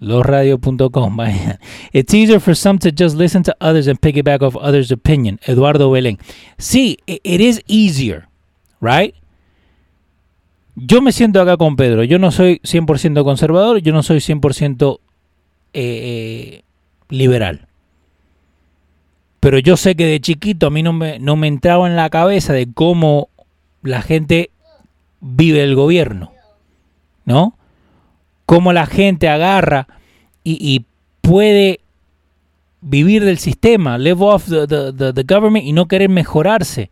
[0.00, 1.18] Losradio.com.
[1.92, 5.38] It's easier for some to just listen to others and piggyback off others' opinion.
[5.46, 6.18] Eduardo Belén.
[6.56, 8.27] Sí, it is easier,
[8.80, 9.14] right?
[10.74, 12.04] Yo me siento acá con Pedro.
[12.04, 15.00] Yo no soy 100% conservador, yo no soy 100%
[15.72, 16.62] eh, eh,
[17.08, 17.66] liberal.
[19.40, 22.10] Pero yo sé que de chiquito a mí no me, no me entraba en la
[22.10, 23.28] cabeza de cómo
[23.82, 24.50] la gente
[25.20, 26.32] vive el gobierno,
[27.24, 27.56] ¿no?
[28.46, 29.86] Cómo la gente agarra
[30.44, 30.84] y,
[31.20, 31.80] puede
[32.80, 36.88] vivir del sistema, live off the, the, government y no querer mejorarse.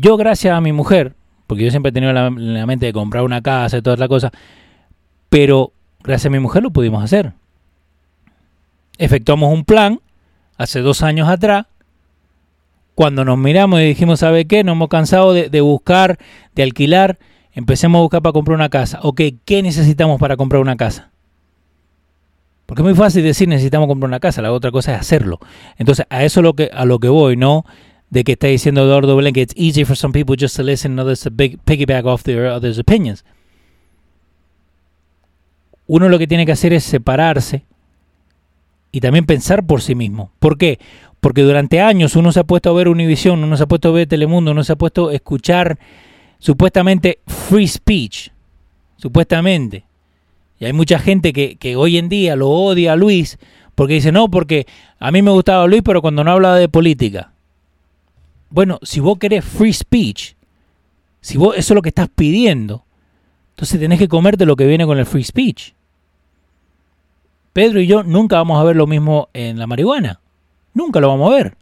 [0.00, 1.14] Yo, gracias a mi mujer,
[1.46, 4.08] porque yo siempre he tenido en la mente de comprar una casa y toda la
[4.08, 4.30] cosa,
[5.28, 7.34] pero gracias a mi mujer lo pudimos hacer.
[8.96, 10.00] Efectuamos un plan
[10.56, 11.66] hace dos años atrás,
[12.94, 14.64] cuando nos miramos y dijimos, ¿sabe qué?
[14.64, 16.18] Nos hemos cansado de, buscar,
[16.54, 17.18] de alquilar,
[17.52, 19.00] empecemos a buscar para comprar una casa.
[19.02, 21.10] Ok, ¿qué necesitamos para comprar una casa?
[22.64, 25.40] Porque es muy fácil decir necesitamos comprar una casa, la otra cosa es hacerlo.
[25.76, 27.66] Entonces, a eso es lo que, a lo que voy, ¿no?
[28.10, 31.00] De que está diciendo Eduardo que it's easy for some people just to listen and
[31.00, 33.24] others to piggyback off their others' opinions.
[35.86, 37.64] Uno lo que tiene que hacer es separarse
[38.92, 40.32] y también pensar por sí mismo.
[40.38, 40.78] ¿Por qué?
[41.20, 43.92] Porque durante años uno se ha puesto a ver Univision, uno se ha puesto a
[43.92, 45.78] ver Telemundo, uno se ha puesto a escuchar
[46.38, 48.30] supuestamente free speech.
[48.96, 49.84] Supuestamente.
[50.58, 53.38] Y hay mucha gente que, hoy en día lo odia a Luis
[53.74, 54.66] porque dice, no, porque
[54.98, 57.32] a mí me gustaba Luis, pero cuando no hablaba de política.
[58.50, 60.34] Bueno, si vos querés free speech,
[61.20, 62.84] si vos eso es lo que estás pidiendo,
[63.50, 65.72] entonces tenés que comerte lo que viene con el free speech.
[67.52, 70.20] Pedro y yo nunca vamos a ver lo mismo en la marihuana.
[70.74, 71.56] Nunca lo vamos a ver.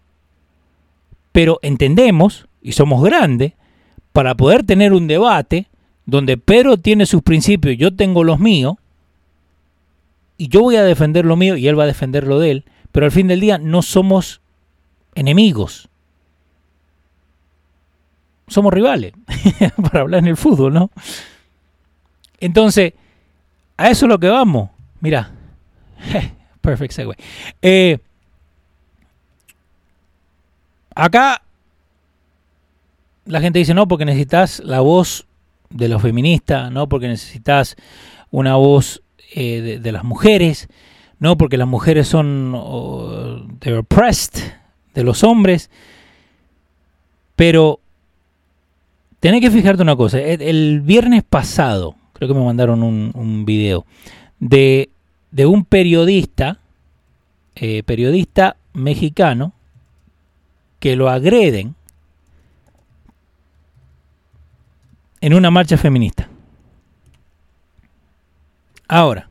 [1.32, 3.52] Pero entendemos, y somos grandes,
[4.12, 5.68] para poder tener un debate
[6.06, 8.76] donde Pedro tiene sus principios yo tengo los míos,
[10.38, 12.64] y yo voy a defender lo mío y él va a defender lo de él,
[12.92, 14.40] pero al fin del día no somos
[15.14, 15.87] enemigos.
[18.48, 19.12] Somos rivales,
[19.82, 20.90] para hablar en el fútbol, ¿no?
[22.40, 22.94] Entonces,
[23.76, 24.70] a eso es lo que vamos.
[25.00, 25.30] Mira,
[26.60, 27.14] perfect segue.
[27.62, 27.98] Eh,
[30.94, 31.42] acá
[33.24, 35.26] la gente dice, no, porque necesitas la voz
[35.70, 37.76] de los feministas, no, porque necesitas
[38.30, 39.02] una voz
[39.34, 40.68] eh, de, las mujeres,
[41.18, 41.36] ¿no?
[41.36, 42.52] Porque las mujeres son
[43.60, 44.52] de oppressed
[44.94, 45.70] de los hombres.
[47.36, 47.80] Pero
[49.20, 50.20] tenés que fijarte una cosa.
[50.20, 53.84] El, viernes pasado, creo que me mandaron un, video,
[54.38, 54.90] de,
[55.30, 56.58] de, un periodista,
[57.54, 59.52] eh, periodista mexicano,
[60.80, 61.74] que lo agreden
[65.20, 66.28] en una marcha feminista.
[68.86, 69.28] Ahora,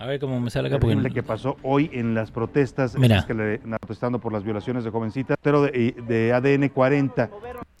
[0.00, 0.78] a ver cómo me sale acá.
[0.78, 1.10] Porque...
[1.10, 3.22] que pasó hoy en las protestas, Mira.
[3.26, 7.30] que le protestando por las violaciones de jovencitas, pero de, ADN 40.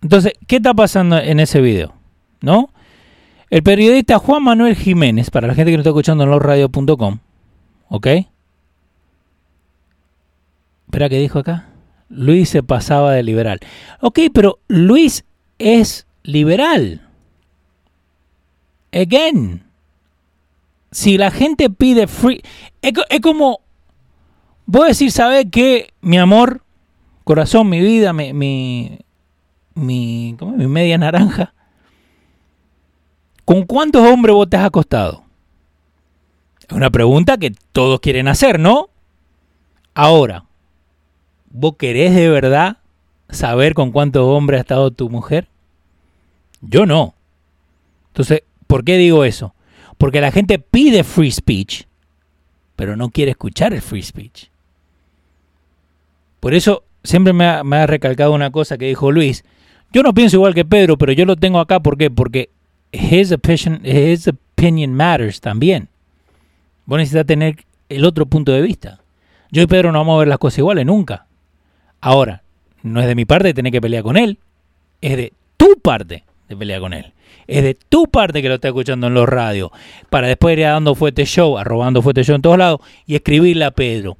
[0.02, 1.94] Entonces, ¿qué está pasando en ese video?
[2.40, 2.70] ¿No?
[3.50, 7.18] El periodista Juan Manuel Jiménez, para la gente que no está escuchando en losradio.com,
[7.88, 8.06] ¿ok?
[10.86, 11.68] Espera, ¿qué dijo acá?
[12.08, 13.60] Luis se pasaba de liberal.
[14.00, 15.24] Ok, pero Luis
[15.58, 17.06] es liberal.
[18.92, 19.70] Again
[20.90, 22.42] si la gente pide free,
[22.82, 23.60] es, como,
[24.66, 25.92] voy a decir, ¿sabes qué?
[26.00, 26.62] Mi amor,
[27.24, 28.98] corazón, mi vida, mi, mi,
[29.74, 31.54] mi, mi media naranja.
[33.44, 35.24] ¿Con cuántos hombres vos te has acostado?
[36.68, 38.90] Es una pregunta que todos quieren hacer, ¿no?
[39.94, 40.44] Ahora,
[41.50, 42.78] ¿vos querés de verdad
[43.28, 45.48] saber con cuántos hombres ha estado tu mujer?
[46.60, 47.14] Yo no.
[48.08, 49.54] Entonces, ¿por qué digo eso?
[49.98, 51.84] Porque la gente pide free speech,
[52.76, 54.46] pero no quiere escuchar el free speech.
[56.40, 59.44] Por eso siempre me ha, recalcado una cosa que dijo Luis.
[59.92, 61.80] Yo no pienso igual que Pedro, pero yo lo tengo acá.
[61.80, 62.10] ¿Por qué?
[62.10, 62.50] Porque
[62.92, 65.88] his opinion, matters también.
[66.86, 67.56] Vos necesitas tener
[67.88, 69.00] el otro punto de vista.
[69.50, 71.26] Yo y Pedro no vamos a ver las cosas iguales nunca.
[72.00, 72.42] Ahora,
[72.82, 74.38] no es de mi parte tener que pelear con él,
[75.00, 77.12] es de tu parte de pelear con él
[77.50, 79.70] es de tu parte que lo está escuchando en los radios,
[80.08, 83.64] para después ir a dando fuerte show, arrobando fuerte show en todos lados y escribirle
[83.64, 84.16] a Pedro.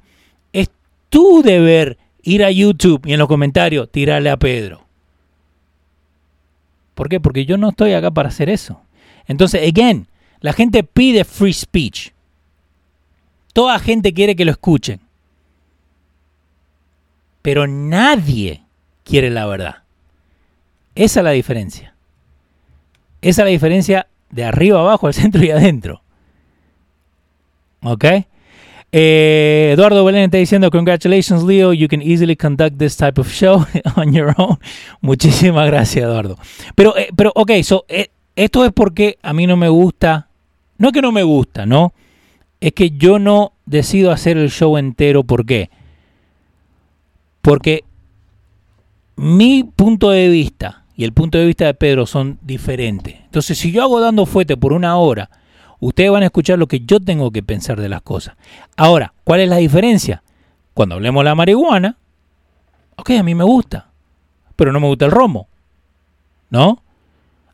[0.51, 0.69] Es
[1.09, 4.85] tu deber ir a YouTube y en los comentarios tirarle a Pedro.
[6.95, 7.19] ¿Por qué?
[7.19, 8.81] Porque yo no estoy acá para hacer eso.
[9.27, 10.07] Entonces, again,
[10.39, 12.11] la gente pide free speech.
[13.53, 15.01] Toda gente quiere que lo escuchen.
[17.41, 18.63] Pero nadie
[19.03, 19.83] quiere la verdad.
[20.95, 21.95] Esa es la diferencia.
[23.21, 26.01] Esa es la diferencia de arriba abajo, al centro y adentro.
[27.83, 28.05] ¿Ok?
[28.93, 33.65] Eh, Eduardo Belén está diciendo, congratulations Leo, you can easily conduct this type of show
[33.95, 34.57] on your own.
[34.99, 36.37] Muchísimas gracias Eduardo.
[36.75, 40.27] Pero, eh, pero ok, so, eh, esto es porque a mí no me gusta,
[40.77, 41.93] no es que no me gusta, ¿no?
[42.59, 45.69] Es que yo no decido hacer el show entero, ¿por qué?
[47.41, 47.85] Porque
[49.15, 53.15] mi punto de vista y el punto de vista de Pedro son diferentes.
[53.23, 55.29] Entonces, si yo hago dando fuerte por una hora,
[55.81, 58.35] ustedes van a escuchar lo que yo tengo que pensar de las cosas.
[58.77, 60.23] Ahora, ¿cuál es la diferencia?
[60.73, 61.97] Cuando hablemos de la marihuana,
[62.95, 63.89] ok, a mí me gusta,
[64.55, 65.49] pero no me gusta el romo,
[66.49, 66.81] ¿no?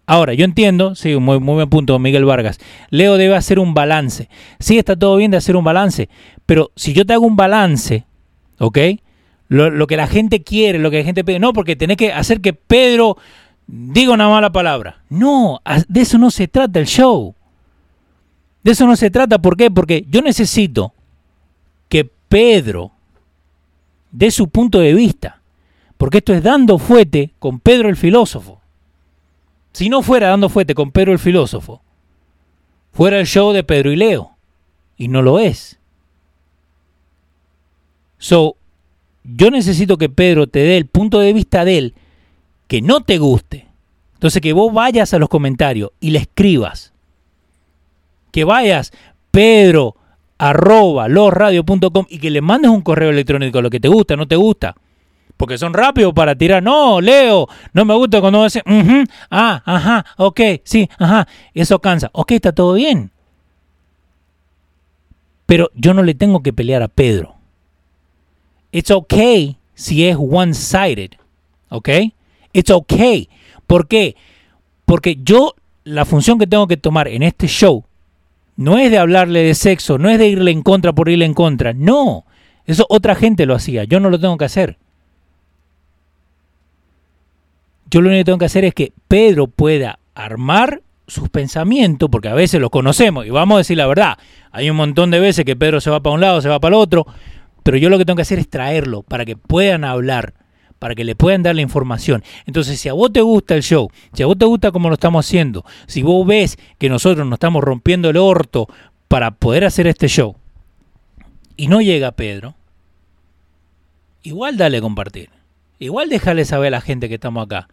[0.05, 2.59] Ahora, yo entiendo, sí, muy, muy buen punto, Miguel Vargas.
[2.89, 4.29] Leo debe hacer un balance.
[4.59, 6.07] Sí, está todo bien de hacer un balance,
[6.45, 8.05] pero si yo te hago un balance,
[8.59, 8.77] ¿ok?
[9.49, 12.41] Lo, que la gente quiere, lo que la gente pide, no, porque tenés que hacer
[12.41, 13.17] que Pedro
[13.67, 15.01] diga una mala palabra.
[15.09, 17.35] No, de eso no se trata el show.
[18.67, 19.71] De eso no se trata, ¿por qué?
[19.71, 20.93] Porque yo necesito
[21.87, 22.91] que Pedro
[24.11, 25.39] dé su punto de vista.
[25.95, 28.59] Porque esto es dando fuete con Pedro el filósofo.
[29.71, 31.81] Si no fuera dando fuete con Pedro el filósofo,
[32.91, 34.31] fuera el show de Pedro y Leo.
[34.97, 35.79] Y no lo es.
[38.17, 38.57] So,
[39.23, 41.93] yo necesito que Pedro te dé el punto de vista de él
[42.67, 43.65] que no te guste.
[44.15, 46.91] Entonces que vos vayas a los comentarios y le escribas.
[48.31, 48.91] Que vayas,
[49.31, 49.95] Pedro,
[50.37, 54.35] arroba losradio.com y que le mandes un correo electrónico lo que te gusta, no te
[54.35, 54.75] gusta
[55.37, 56.61] porque son rápidos para tirar.
[56.61, 58.63] No, Leo, no me gusta cuando dice,
[59.29, 62.09] ah, ajá, ok, sí, ajá, eso cansa.
[62.11, 63.11] Ok, está todo bien.
[65.45, 67.35] Pero yo no le tengo que pelear a Pedro.
[68.71, 71.11] It's okay si es one-sided,
[71.69, 71.89] ¿ok?
[72.51, 73.29] It's okay.
[73.67, 74.15] ¿Por qué?
[74.85, 77.85] Porque yo, la función que tengo que tomar en este show
[78.57, 81.33] no es de hablarle de sexo, no es de irle en contra por irle en
[81.33, 81.73] contra.
[81.73, 82.25] No,
[82.65, 84.77] eso otra gente lo hacía, yo no lo tengo que hacer.
[87.89, 92.27] Yo lo único que tengo que hacer es que Pedro pueda armar sus pensamientos, porque
[92.27, 94.17] a veces los conocemos, y vamos a decir la verdad,
[94.51, 96.75] hay un montón de veces que Pedro se va para un lado, se va para
[96.75, 97.07] el otro,
[97.63, 100.33] pero yo lo que tengo que hacer es traerlo para que puedan hablar,
[100.79, 102.23] para que le puedan dar la información.
[102.45, 104.95] Entonces, si a vos te gusta el show, si a vos te gusta cómo lo
[104.95, 108.67] estamos haciendo, si vos ves que nosotros nos estamos rompiendo el orto
[109.07, 110.35] para poder hacer este show,
[111.55, 112.55] y no llega Pedro,
[114.21, 115.29] igual dale compartir.
[115.79, 117.67] Igual déjale saber a la gente que estamos acá.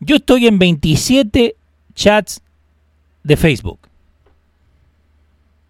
[0.00, 1.56] Yo estoy en 27
[1.94, 2.42] chats
[3.22, 3.78] de Facebook.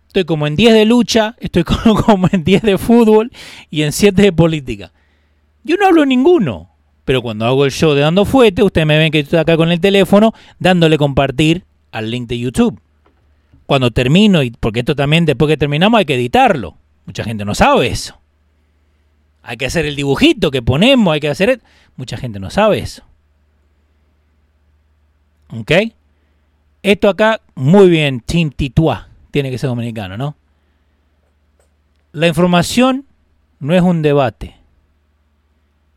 [0.07, 1.65] Estoy como en 10 de lucha, estoy
[2.07, 3.31] como en 10 de fútbol
[3.71, 4.93] y en 7 de política.
[5.65, 6.71] Yo no hablo ninguno,
[7.05, 9.71] pero cuando hago el show de Dando Fuete, ustedes me ven que estoy acá con
[9.71, 12.81] el teléfono dándole compartir al link de YouTube.
[13.67, 16.77] Cuando termino, y porque esto también después que terminamos hay que editarlo.
[17.07, 18.19] Mucha gente no sabe eso.
[19.43, 21.61] Hay que hacer el dibujito que ponemos, hay que hacer...
[21.97, 23.05] Mucha gente no sabe eso.
[25.51, 25.73] ¿Ok?
[26.83, 29.09] Esto acá, muy bien, Team Titua.
[29.31, 30.37] Tiene que ser dominicano, ¿no?
[32.13, 33.07] La información
[33.61, 34.62] no es un debate.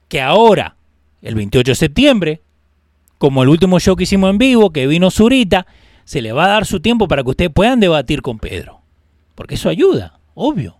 [0.08, 0.76] Que ahora,
[1.22, 2.42] el 28 de septiembre,
[3.18, 5.66] como el último show que hicimos en vivo, que vino Zurita,
[6.04, 8.82] se le va a dar su tiempo para que ustedes puedan debatir con Pedro.
[9.34, 10.78] Porque eso ayuda, obvio.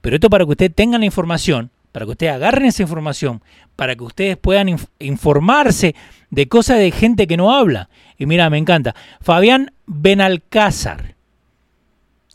[0.00, 3.42] Pero esto para que ustedes tengan la información para que ustedes agarren esa información,
[3.76, 5.94] para que ustedes puedan informarse
[6.30, 7.88] de cosas de gente que no habla.
[8.18, 8.94] Y mira, me encanta.
[9.20, 11.14] Fabián Benalcázar.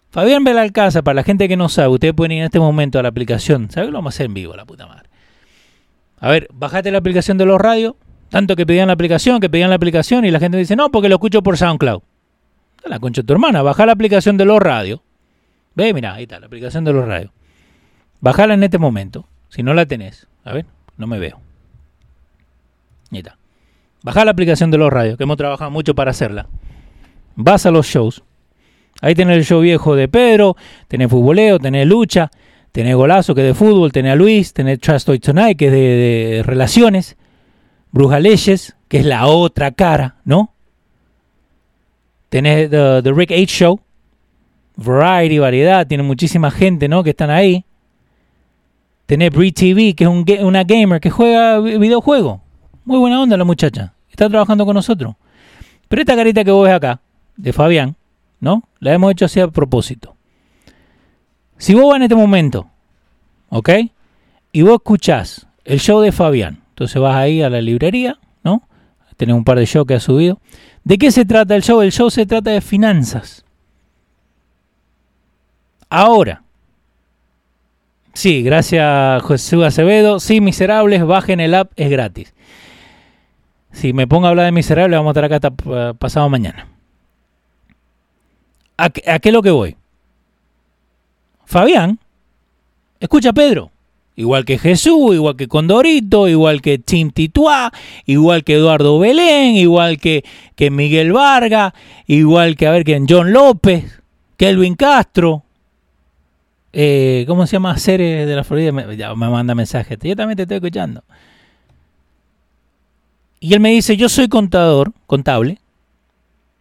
[0.09, 3.03] Fabián Benalcázar, para la gente que no sabe, ustedes pueden ir en este momento a
[3.03, 3.69] la aplicación.
[3.71, 5.02] ¿Sabe lo vamos a hacer en vivo, la puta madre?
[6.23, 7.95] A ver, bajate la aplicación de los radios.
[8.29, 11.09] Tanto que pedían la aplicación, que pedían la aplicación y la gente dice, no, porque
[11.09, 12.01] lo escucho por SoundCloud.
[12.85, 15.01] La concha de tu hermana, baja la aplicación de los radios.
[15.75, 17.29] Ve, mira, ahí está, la aplicación de los radios.
[18.21, 19.27] Bájala en este momento.
[19.49, 21.41] Si no la tenés, a ver, no me veo.
[23.11, 23.37] Ahí está.
[24.01, 26.47] Baja la aplicación de los radios, que hemos trabajado mucho para hacerla.
[27.35, 28.23] Vas a los shows.
[29.01, 30.55] Ahí tenés el show viejo de Pedro,
[30.87, 32.31] tenés futboleo, tenés lucha,
[32.73, 36.43] tenés golazo que es de fútbol, tenés a Luis, tenés Trust Tonight que es de,
[36.43, 37.15] relaciones,
[37.91, 40.51] Bruja Leyes, que es la otra cara, ¿no?
[42.29, 43.79] Tenés the, Rick H Show,
[44.75, 47.03] Variety, variedad, tiene muchísima gente, ¿no?
[47.03, 47.63] Que están ahí.
[49.05, 52.41] Tenés Bree TV, que es una gamer que juega videojuegos.
[52.85, 53.93] Muy buena onda la muchacha.
[54.09, 55.15] Está trabajando con nosotros.
[55.87, 57.01] Pero esta carita que vos ves acá,
[57.37, 57.95] de Fabián,
[58.39, 58.63] ¿no?
[58.79, 60.12] La hemos hecho así a propósito.
[61.63, 62.67] Si vos vas en este momento,
[63.47, 63.69] ¿ok?
[64.51, 68.67] Y vos escuchás el show de Fabián, entonces vas ahí a la librería, ¿no?
[69.15, 70.41] Tenés un par de shows que ha subido.
[70.83, 71.79] ¿De qué se trata el show?
[71.79, 73.45] El show se trata de finanzas.
[75.89, 76.43] Ahora,
[78.11, 80.19] Sí, gracias Jesús Acevedo.
[80.19, 82.33] Sí, Miserables, bajen el app, es gratis.
[83.71, 86.67] Si me pongo a hablar de Miserables, vamos a estar acá hasta eh, pasado mañana.
[88.75, 89.77] ¿A, qué es lo que voy?
[91.45, 91.99] Fabián,
[92.99, 93.71] escucha a Pedro.
[94.15, 97.71] Igual que Jesús, igual que Condorito, igual que Tim Tituá,
[98.05, 100.23] igual que Eduardo Belén, igual que,
[100.55, 101.73] que Miguel Vargas,
[102.05, 104.01] igual que, a ver, que John López,
[104.37, 105.43] Kelvin Castro,
[106.75, 107.77] eh, ¿Cómo se llama?
[107.77, 108.71] Serie de la Florida.
[108.71, 109.97] Me, ya me manda mensajes.
[110.01, 111.03] Yo también te estoy escuchando.
[113.39, 115.59] Y él me dice, yo soy contador, contable,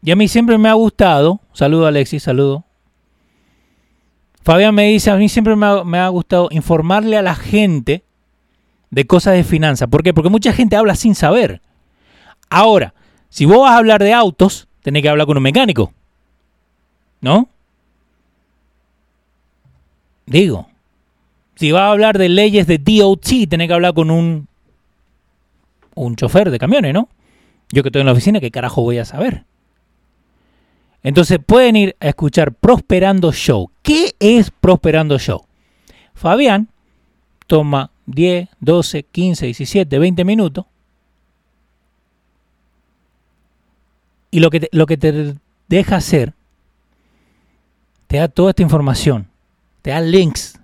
[0.03, 2.65] y a mí siempre me ha gustado, saludo Alexis, saludo.
[4.43, 8.03] Fabián me dice, a mí siempre me ha, me ha gustado informarle a la gente
[8.91, 9.89] de cosas de finanzas.
[9.89, 10.13] ¿Por qué?
[10.13, 11.61] Porque mucha gente habla sin saber.
[12.51, 12.93] Ahora,
[13.29, 15.93] si vos vas a hablar de autos, tenés que hablar con un mecánico.
[17.21, 17.49] ¿No?
[20.27, 20.69] Digo,
[21.55, 24.49] si vas a hablar de leyes de DOT, tenés que hablar con un,
[25.95, 27.09] un chofer de camiones, ¿no?
[27.71, 29.45] Yo que estoy en la oficina, ¿qué carajo voy a saber?
[31.03, 33.71] Entonces pueden ir a escuchar Prosperando Show.
[33.83, 35.45] ¿Qué es Prosperando Show?
[36.15, 36.69] Fabián
[37.47, 40.67] toma 10, 12, 15, 17, 20 minutos.
[44.31, 45.35] Y lo que te, lo que te
[45.69, 46.33] deja hacer,
[48.07, 49.29] te da toda esta información,
[49.83, 50.59] te da links.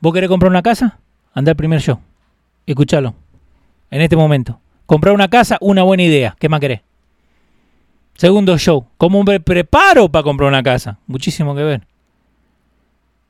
[0.00, 0.98] ¿Vos querés comprar una casa?
[1.34, 1.98] Anda al primer show.
[2.66, 3.14] Escúchalo.
[3.90, 4.60] En este momento.
[4.86, 6.36] Comprar una casa, una buena idea.
[6.38, 6.80] ¿Qué más querés?
[8.16, 8.86] Segundo show.
[8.96, 10.98] ¿Cómo me preparo para comprar una casa?
[11.06, 11.86] Muchísimo que ver.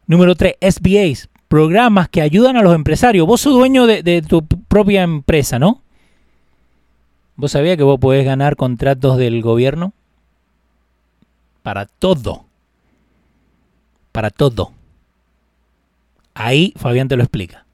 [0.06, 0.56] Número 3.
[0.60, 3.26] SBAs programas que ayudan a los empresarios.
[3.26, 5.82] Vos sos dueño de, tu propia empresa, ¿no?
[7.36, 9.92] ¿Vos sabías que vos podés ganar contratos del gobierno?
[11.62, 12.44] Para todo.
[14.12, 14.72] Para todo.
[16.34, 17.66] Ahí Fabián te lo explica.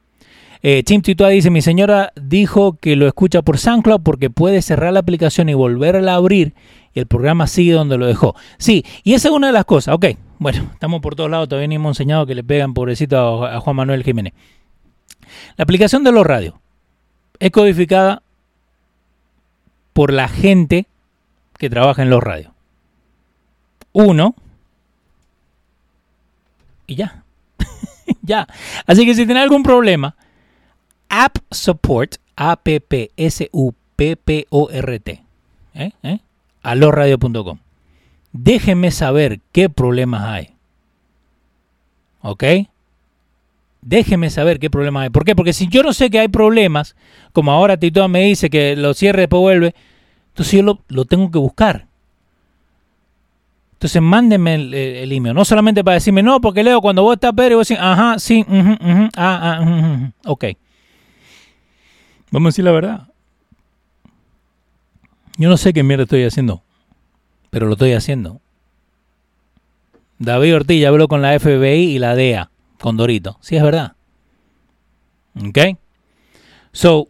[0.64, 4.92] Eh, Tim Titua dice, mi señora dijo que lo escucha por SoundCloud porque puede cerrar
[4.92, 6.54] la aplicación y volverla a abrir
[6.94, 8.34] y el programa sigue donde lo dejó.
[8.58, 9.94] Sí, y esa es una de las cosas.
[9.94, 10.06] Ok,
[10.38, 13.76] bueno, estamos por todos lados, todavía ni hemos enseñado que le pegan pobrecito a, Juan
[13.76, 14.34] Manuel Jiménez.
[15.56, 16.54] La aplicación de los radios
[17.38, 18.22] es codificada
[19.92, 20.86] por la gente
[21.58, 22.52] que trabaja en los radios.
[23.92, 24.34] Uno.
[26.86, 27.24] Y ya.
[28.22, 28.46] ya.
[28.86, 30.16] Así que si tiene algún problema,
[31.08, 33.12] App Support, A-P-P-S-U-P-P-O-R-T,
[35.74, 35.92] ¿eh?
[36.02, 36.20] ¿Eh?
[36.62, 37.58] A.
[38.32, 40.50] Déjenme saber qué problemas hay.
[42.22, 42.44] ¿Ok?
[43.82, 45.10] Déjenme saber qué problemas hay.
[45.10, 45.34] ¿Por qué?
[45.34, 46.96] Porque si yo no sé que hay problemas,
[47.32, 49.74] como ahora Tito me dice que lo cierre después vuelve,
[50.28, 51.86] entonces yo lo, tengo que buscar.
[53.72, 55.34] Entonces mándenme el, email.
[55.34, 58.46] No solamente para decirme, no, porque leo cuando vos estás pero vos decís, ajá, sí,
[58.48, 60.44] uh ah, ah, ok.
[62.30, 63.11] Vamos a decir la verdad.
[65.38, 66.62] Yo no sé qué mierda estoy haciendo,
[67.50, 68.40] pero lo estoy haciendo.
[70.18, 73.38] David Ortiz ya habló con la FBI y la DEA, con Dorito.
[73.40, 73.94] Sí, es verdad.
[75.36, 75.78] ¿Ok?
[76.72, 77.08] So,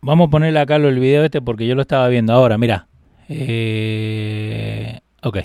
[0.00, 2.88] vamos a ponerle acá el video este porque yo lo estaba viendo ahora, mira.
[3.28, 5.38] Eh, ok.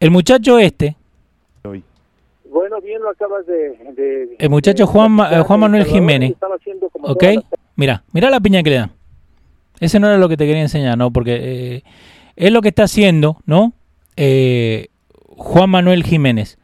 [0.00, 0.96] El muchacho este.
[2.50, 4.36] Bueno, bien lo acabas de...
[4.38, 6.34] el muchacho Juan, Juan Manuel Jiménez.
[7.02, 7.24] Ok.
[7.76, 8.92] Mira, mira la piña que le dan.
[9.82, 11.10] Ese no era lo que te quería enseñar, ¿no?
[11.10, 11.82] Porque eh,
[12.36, 13.72] es lo que está haciendo, ¿no?
[14.16, 14.86] Eh,
[15.36, 16.56] Juan Manuel Jiménez.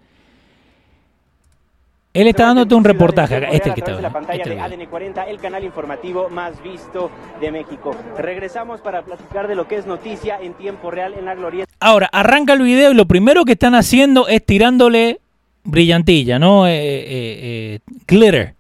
[2.14, 3.45] Él está dándote un reportaje.
[3.51, 7.11] Este que está la pantalla de ADN 40, el canal informativo más visto
[7.41, 7.91] de México.
[8.16, 11.64] Regresamos para platicar de lo que es noticia en tiempo real en la gloria.
[11.81, 15.21] Ahora, arranca el video y lo primero que están haciendo es tirándole
[15.64, 16.69] brillantilla, ¿no?
[16.69, 18.55] Eh, glitter.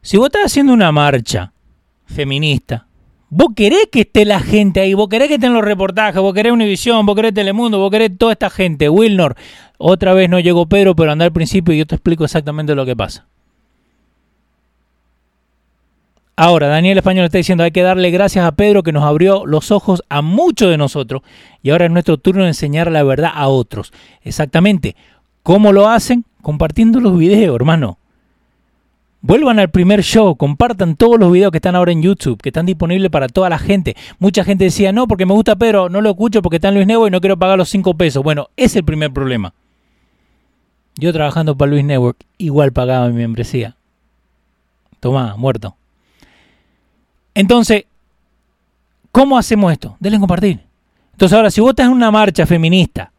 [0.00, 1.53] Si vos estás haciendo una marcha
[2.06, 2.86] feminista.
[3.30, 6.52] Vos querés que esté la gente ahí, vos querés que estén los reportajes, vos querés
[6.52, 8.88] Univisión, vos querés Telemundo, vos querés toda esta gente.
[8.88, 9.34] Wilnor,
[9.78, 12.86] otra vez no llegó Pedro, pero anda al principio y yo te explico exactamente lo
[12.86, 13.26] que pasa.
[16.36, 19.70] Ahora, Daniel Español está diciendo, hay que darle gracias a Pedro que nos abrió los
[19.70, 21.22] ojos a muchos de nosotros
[21.62, 23.92] y ahora es nuestro turno de enseñar la verdad a otros.
[24.22, 24.96] Exactamente.
[25.44, 26.24] ¿Cómo lo hacen?
[26.42, 27.98] Compartiendo los videos, hermano.
[29.26, 32.66] Vuelvan al primer show, compartan todos los videos que están ahora en YouTube, que están
[32.66, 33.96] disponibles para toda la gente.
[34.18, 36.86] Mucha gente decía, no, porque me gusta pero no lo escucho porque está en Luis
[36.86, 38.22] Network y no quiero pagar los 5 pesos.
[38.22, 39.54] Bueno, es el primer problema.
[40.96, 43.76] Yo trabajando para Luis Network, igual pagaba mi membresía.
[45.00, 45.74] Tomá, muerto.
[47.32, 47.86] Entonces,
[49.10, 49.96] ¿cómo hacemos esto?
[50.00, 50.60] Denle compartir.
[51.12, 53.10] Entonces ahora, si vos estás en una marcha feminista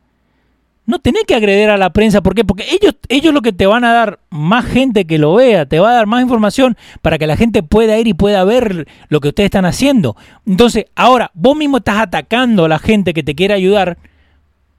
[0.85, 2.21] no tenés que agredir a la prensa.
[2.21, 2.45] ¿Por qué?
[2.45, 5.79] Porque ellos, ellos lo que te van a dar más gente que lo vea, te
[5.79, 9.19] va a dar más información para que la gente pueda ir y pueda ver lo
[9.19, 10.15] que ustedes están haciendo.
[10.45, 13.97] Entonces, ahora, vos mismo estás atacando a la gente que te quiere ayudar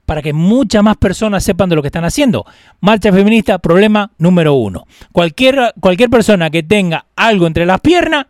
[0.05, 2.45] para que muchas más personas sepan de lo que están haciendo.
[2.79, 4.87] Marcha feminista, problema número uno.
[5.11, 8.25] Cualquier, cualquier persona que tenga algo entre las piernas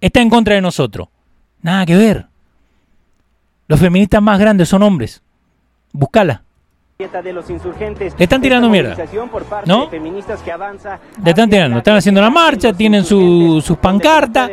[0.00, 1.08] está en contra de nosotros.
[1.62, 2.26] Nada que ver.
[3.68, 5.22] Los feministas más grandes son hombres.
[5.92, 6.43] Búscala.
[6.96, 8.14] De los insurgentes.
[8.16, 8.96] Le están tirando mierda.
[9.66, 9.90] ¿No?
[9.90, 11.78] Le están tirando.
[11.78, 14.48] Están haciendo la marcha, tienen su, sus pancartas.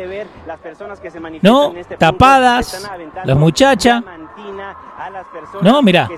[1.40, 1.72] ¿No?
[1.72, 2.90] Este Tapadas.
[3.24, 4.02] Las muchachas.
[5.60, 6.08] No, mira.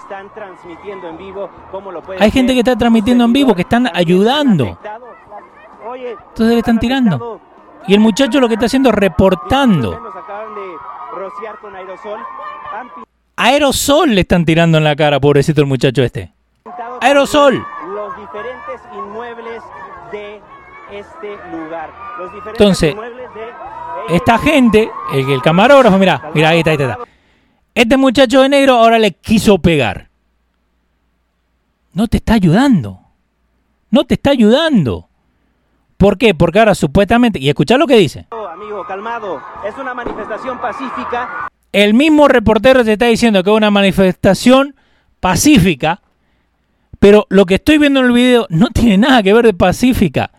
[2.19, 4.79] Hay gente que está transmitiendo en vivo, que están ayudando.
[5.95, 7.39] Entonces le están tirando.
[7.87, 10.01] Y el muchacho lo que está haciendo es reportando.
[11.75, 12.19] Aerosol
[14.07, 16.33] le están tirando en la cara, pobrecito el muchacho este.
[17.01, 17.65] Aerosol.
[17.95, 19.63] Los diferentes inmuebles
[20.13, 20.41] de
[20.93, 21.91] este lugar.
[22.47, 22.95] Entonces,
[24.09, 26.99] esta gente, el, camarógrafo, mira, mira, ahí está, ahí está.
[27.75, 30.09] Este muchacho de negro ahora le quiso pegar.
[31.93, 33.01] No te está ayudando.
[33.91, 35.09] No te está ayudando.
[35.97, 36.35] ¿Por qué?
[36.35, 38.27] Porque ahora supuestamente, y escucha lo que dice.
[38.31, 41.49] amigo, calmado, es una manifestación pacífica.
[41.75, 44.77] El mismo reportero te está diciendo que es una manifestación
[45.19, 46.01] pacífica,
[47.01, 50.31] pero lo que estoy viendo en el video no tiene nada que ver de pacífica.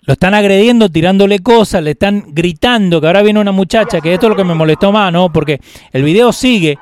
[0.00, 4.26] Lo están agrediendo, tirándole cosas, le están gritando que ahora viene una muchacha, que esto
[4.26, 5.32] es lo que me molestó más, ¿no?
[5.32, 5.60] Porque
[5.92, 6.80] el video sigue,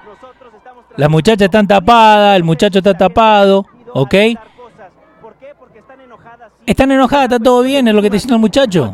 [0.96, 4.14] las muchachas están tapadas, el muchacho está tapado, ¿ok?
[6.64, 8.92] Están enojadas, está todo bien, es lo que está diciendo el muchacho.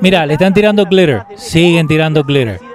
[0.00, 2.73] Mira, le están tirando glitter, siguen tirando glitter.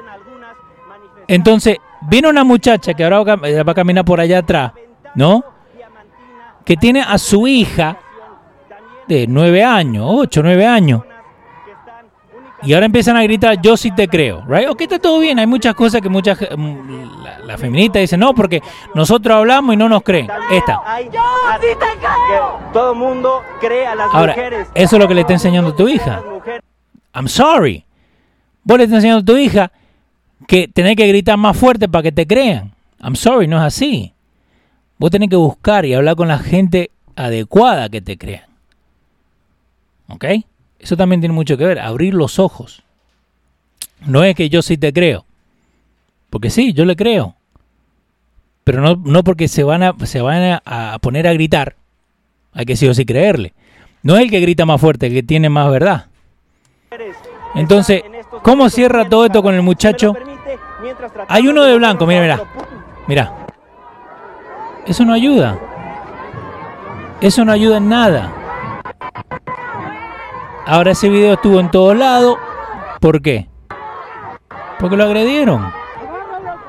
[1.30, 4.72] Entonces, viene una muchacha que ahora va a caminar por allá atrás,
[5.14, 5.44] ¿no?
[6.66, 8.00] Que tiene a su hija
[9.08, 11.04] de nueve años, ocho, nueve años.
[12.64, 14.68] Y ahora empiezan a gritar, yo sí te creo, right?
[14.70, 15.38] Ok, está todo bien.
[15.38, 18.64] Hay muchas cosas que muchas mm, la, la feminista dice no, porque
[18.96, 20.28] nosotros hablamos y no nos creen.
[20.50, 20.82] Esta.
[21.12, 21.22] Yo
[21.62, 22.60] sí te creo.
[22.74, 24.34] Todo el mundo cree a las ahora,
[24.74, 26.24] Eso es lo que le está enseñando a tu hija.
[27.14, 27.86] I'm sorry.
[28.64, 29.72] Vos le estás enseñando a tu hija
[30.48, 32.74] que tenés que gritar más fuerte para que te crean.
[33.02, 34.14] I'm sorry, no es así.
[34.98, 38.46] Vos tenés que buscar y hablar con la gente adecuada que te crean.
[40.10, 40.26] ¿Ok?
[40.80, 42.84] Eso también tiene mucho que ver, abrir los ojos.
[44.06, 45.26] No es que yo sí te creo.
[46.30, 47.36] Porque sí, yo le creo.
[48.64, 51.76] Pero no, no porque se van, a, se van a, poner a gritar.
[52.54, 53.54] Hay que sí o sí creerle.
[54.04, 56.06] No es el que grita más fuerte, el que tiene más verdad.
[57.56, 58.04] Entonces,
[58.44, 60.16] ¿cómo cierra todo esto con el muchacho?
[61.28, 62.40] Hay uno de blanco, mira, mira.
[63.08, 63.34] Mira.
[64.86, 65.58] Eso no ayuda.
[67.22, 68.32] Eso no ayuda en nada.
[70.66, 72.38] Ahora ese video estuvo en todos lados.
[73.00, 73.48] ¿Por qué?
[74.80, 75.72] Porque lo agredieron.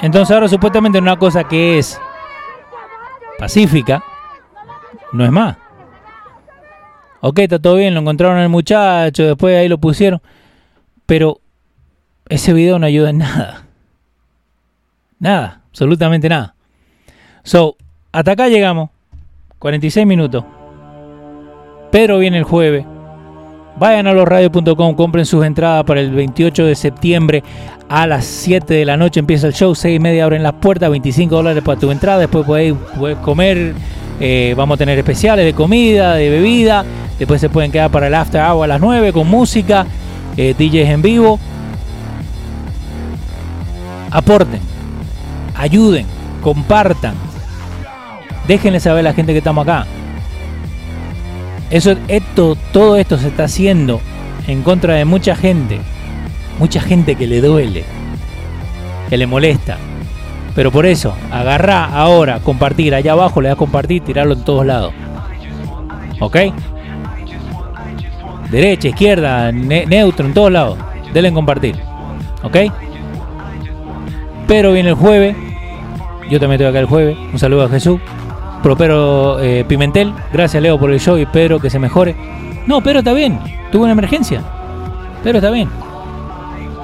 [0.00, 2.00] Entonces ahora supuestamente una cosa que es
[3.38, 4.02] pacífica,
[5.12, 5.56] no es más.
[7.20, 10.22] Ok, está todo bien, lo encontraron al muchacho, después ahí lo pusieron.
[11.04, 11.40] Pero
[12.28, 13.66] ese video no ayuda en nada.
[15.20, 16.54] Nada, absolutamente nada.
[17.44, 17.76] So,
[18.10, 18.90] hasta acá llegamos.
[19.58, 20.44] 46 minutos.
[21.92, 22.86] Pero viene el jueves.
[23.78, 27.42] Vayan a losradios.com, compren sus entradas para el 28 de septiembre
[27.88, 29.20] a las 7 de la noche.
[29.20, 32.18] Empieza el show, 6 y media abren las puertas, 25 dólares para tu entrada.
[32.18, 32.74] Después puedes,
[33.18, 33.74] comer,
[34.18, 36.84] eh, vamos a tener especiales de comida, de bebida.
[37.18, 39.86] Después se pueden quedar para el after hour a las 9 con música,
[40.36, 41.38] eh, DJs en vivo.
[44.10, 44.60] Aporten,
[45.61, 46.06] ayuden,
[46.42, 47.14] compartan.
[48.48, 49.86] Déjenle saber a la gente que estamos acá.
[51.70, 54.00] Eso, esto, todo esto se está haciendo
[54.46, 55.80] en contra de mucha gente.
[56.58, 57.84] Mucha gente que le duele,
[59.08, 59.78] que le molesta.
[60.54, 62.94] Pero por eso, agarrá ahora, compartir.
[62.94, 64.92] Allá abajo le das compartir, tirarlo en todos lados.
[66.18, 66.36] ¿Ok?
[68.50, 70.78] Derecha, izquierda, neutro, en todos lados.
[71.14, 71.76] Denle en compartir.
[72.42, 72.56] ¿Ok?
[74.48, 75.36] Pero viene el jueves.
[76.30, 77.18] Yo también estoy acá el jueves.
[77.32, 78.00] Un saludo a Jesús.
[78.62, 82.14] Propero eh, Pimentel, gracias Leo por el show y espero que se mejore.
[82.66, 83.38] No, pero está bien,
[83.72, 84.42] tuvo una emergencia.
[85.24, 85.68] Pero está bien.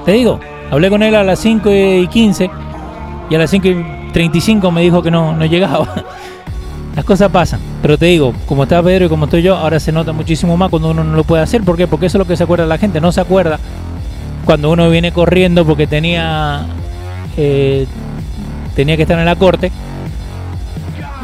[0.05, 0.39] Te digo,
[0.71, 2.49] hablé con él a las 5 y 15
[3.29, 5.87] y a las 5 y 35 me dijo que no, no llegaba.
[6.95, 9.91] Las cosas pasan, pero te digo, como está Pedro y como estoy yo, ahora se
[9.91, 11.61] nota muchísimo más cuando uno no lo puede hacer.
[11.61, 11.85] ¿Por qué?
[11.85, 13.59] Porque eso es lo que se acuerda la gente, no se acuerda
[14.45, 16.65] cuando uno viene corriendo porque tenía,
[17.35, 17.85] eh,
[18.77, 19.71] tenía que estar en la corte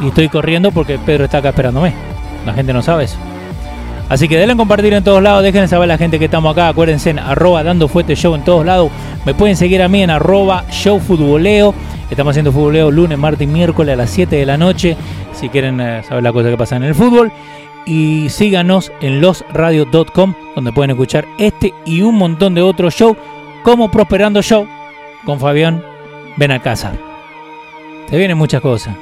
[0.02, 1.94] y estoy corriendo porque Pedro está acá esperándome.
[2.48, 3.18] La gente no sabe eso.
[4.10, 6.70] Así que denle compartir en todos lados, déjenme saber a la gente que estamos acá,
[6.70, 8.92] acuérdense en arroba dando fuerte show en todos lados.
[9.24, 11.00] Me pueden seguir a mí en arroba show.
[12.10, 14.98] Estamos haciendo futboleo lunes, martes y miércoles a las 7 de la noche.
[15.34, 17.32] Si quieren eh, saber la cosa que pasa en el fútbol.
[17.86, 23.16] Y síganos en losradio.com donde pueden escuchar este y un montón de otros shows
[23.64, 24.68] como Prosperando Show
[25.24, 25.84] con Fabián
[26.64, 26.94] casa.
[28.10, 28.96] Te vienen muchas cosas.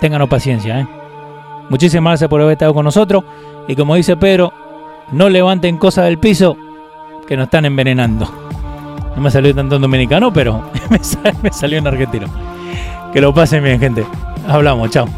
[0.00, 0.80] ténganos paciencia.
[0.80, 0.86] ¿eh?
[1.68, 3.24] Muchísimas gracias por haber estado con nosotros.
[3.66, 4.52] Y como dice Pedro,
[5.12, 6.56] no levanten cosas del piso
[7.26, 8.30] que nos están envenenando.
[9.16, 12.26] No me salió tanto en dominicano, pero me, salió en argentino.
[13.12, 14.04] Que lo pasen bien, gente.
[14.48, 15.08] Hablamos, chao.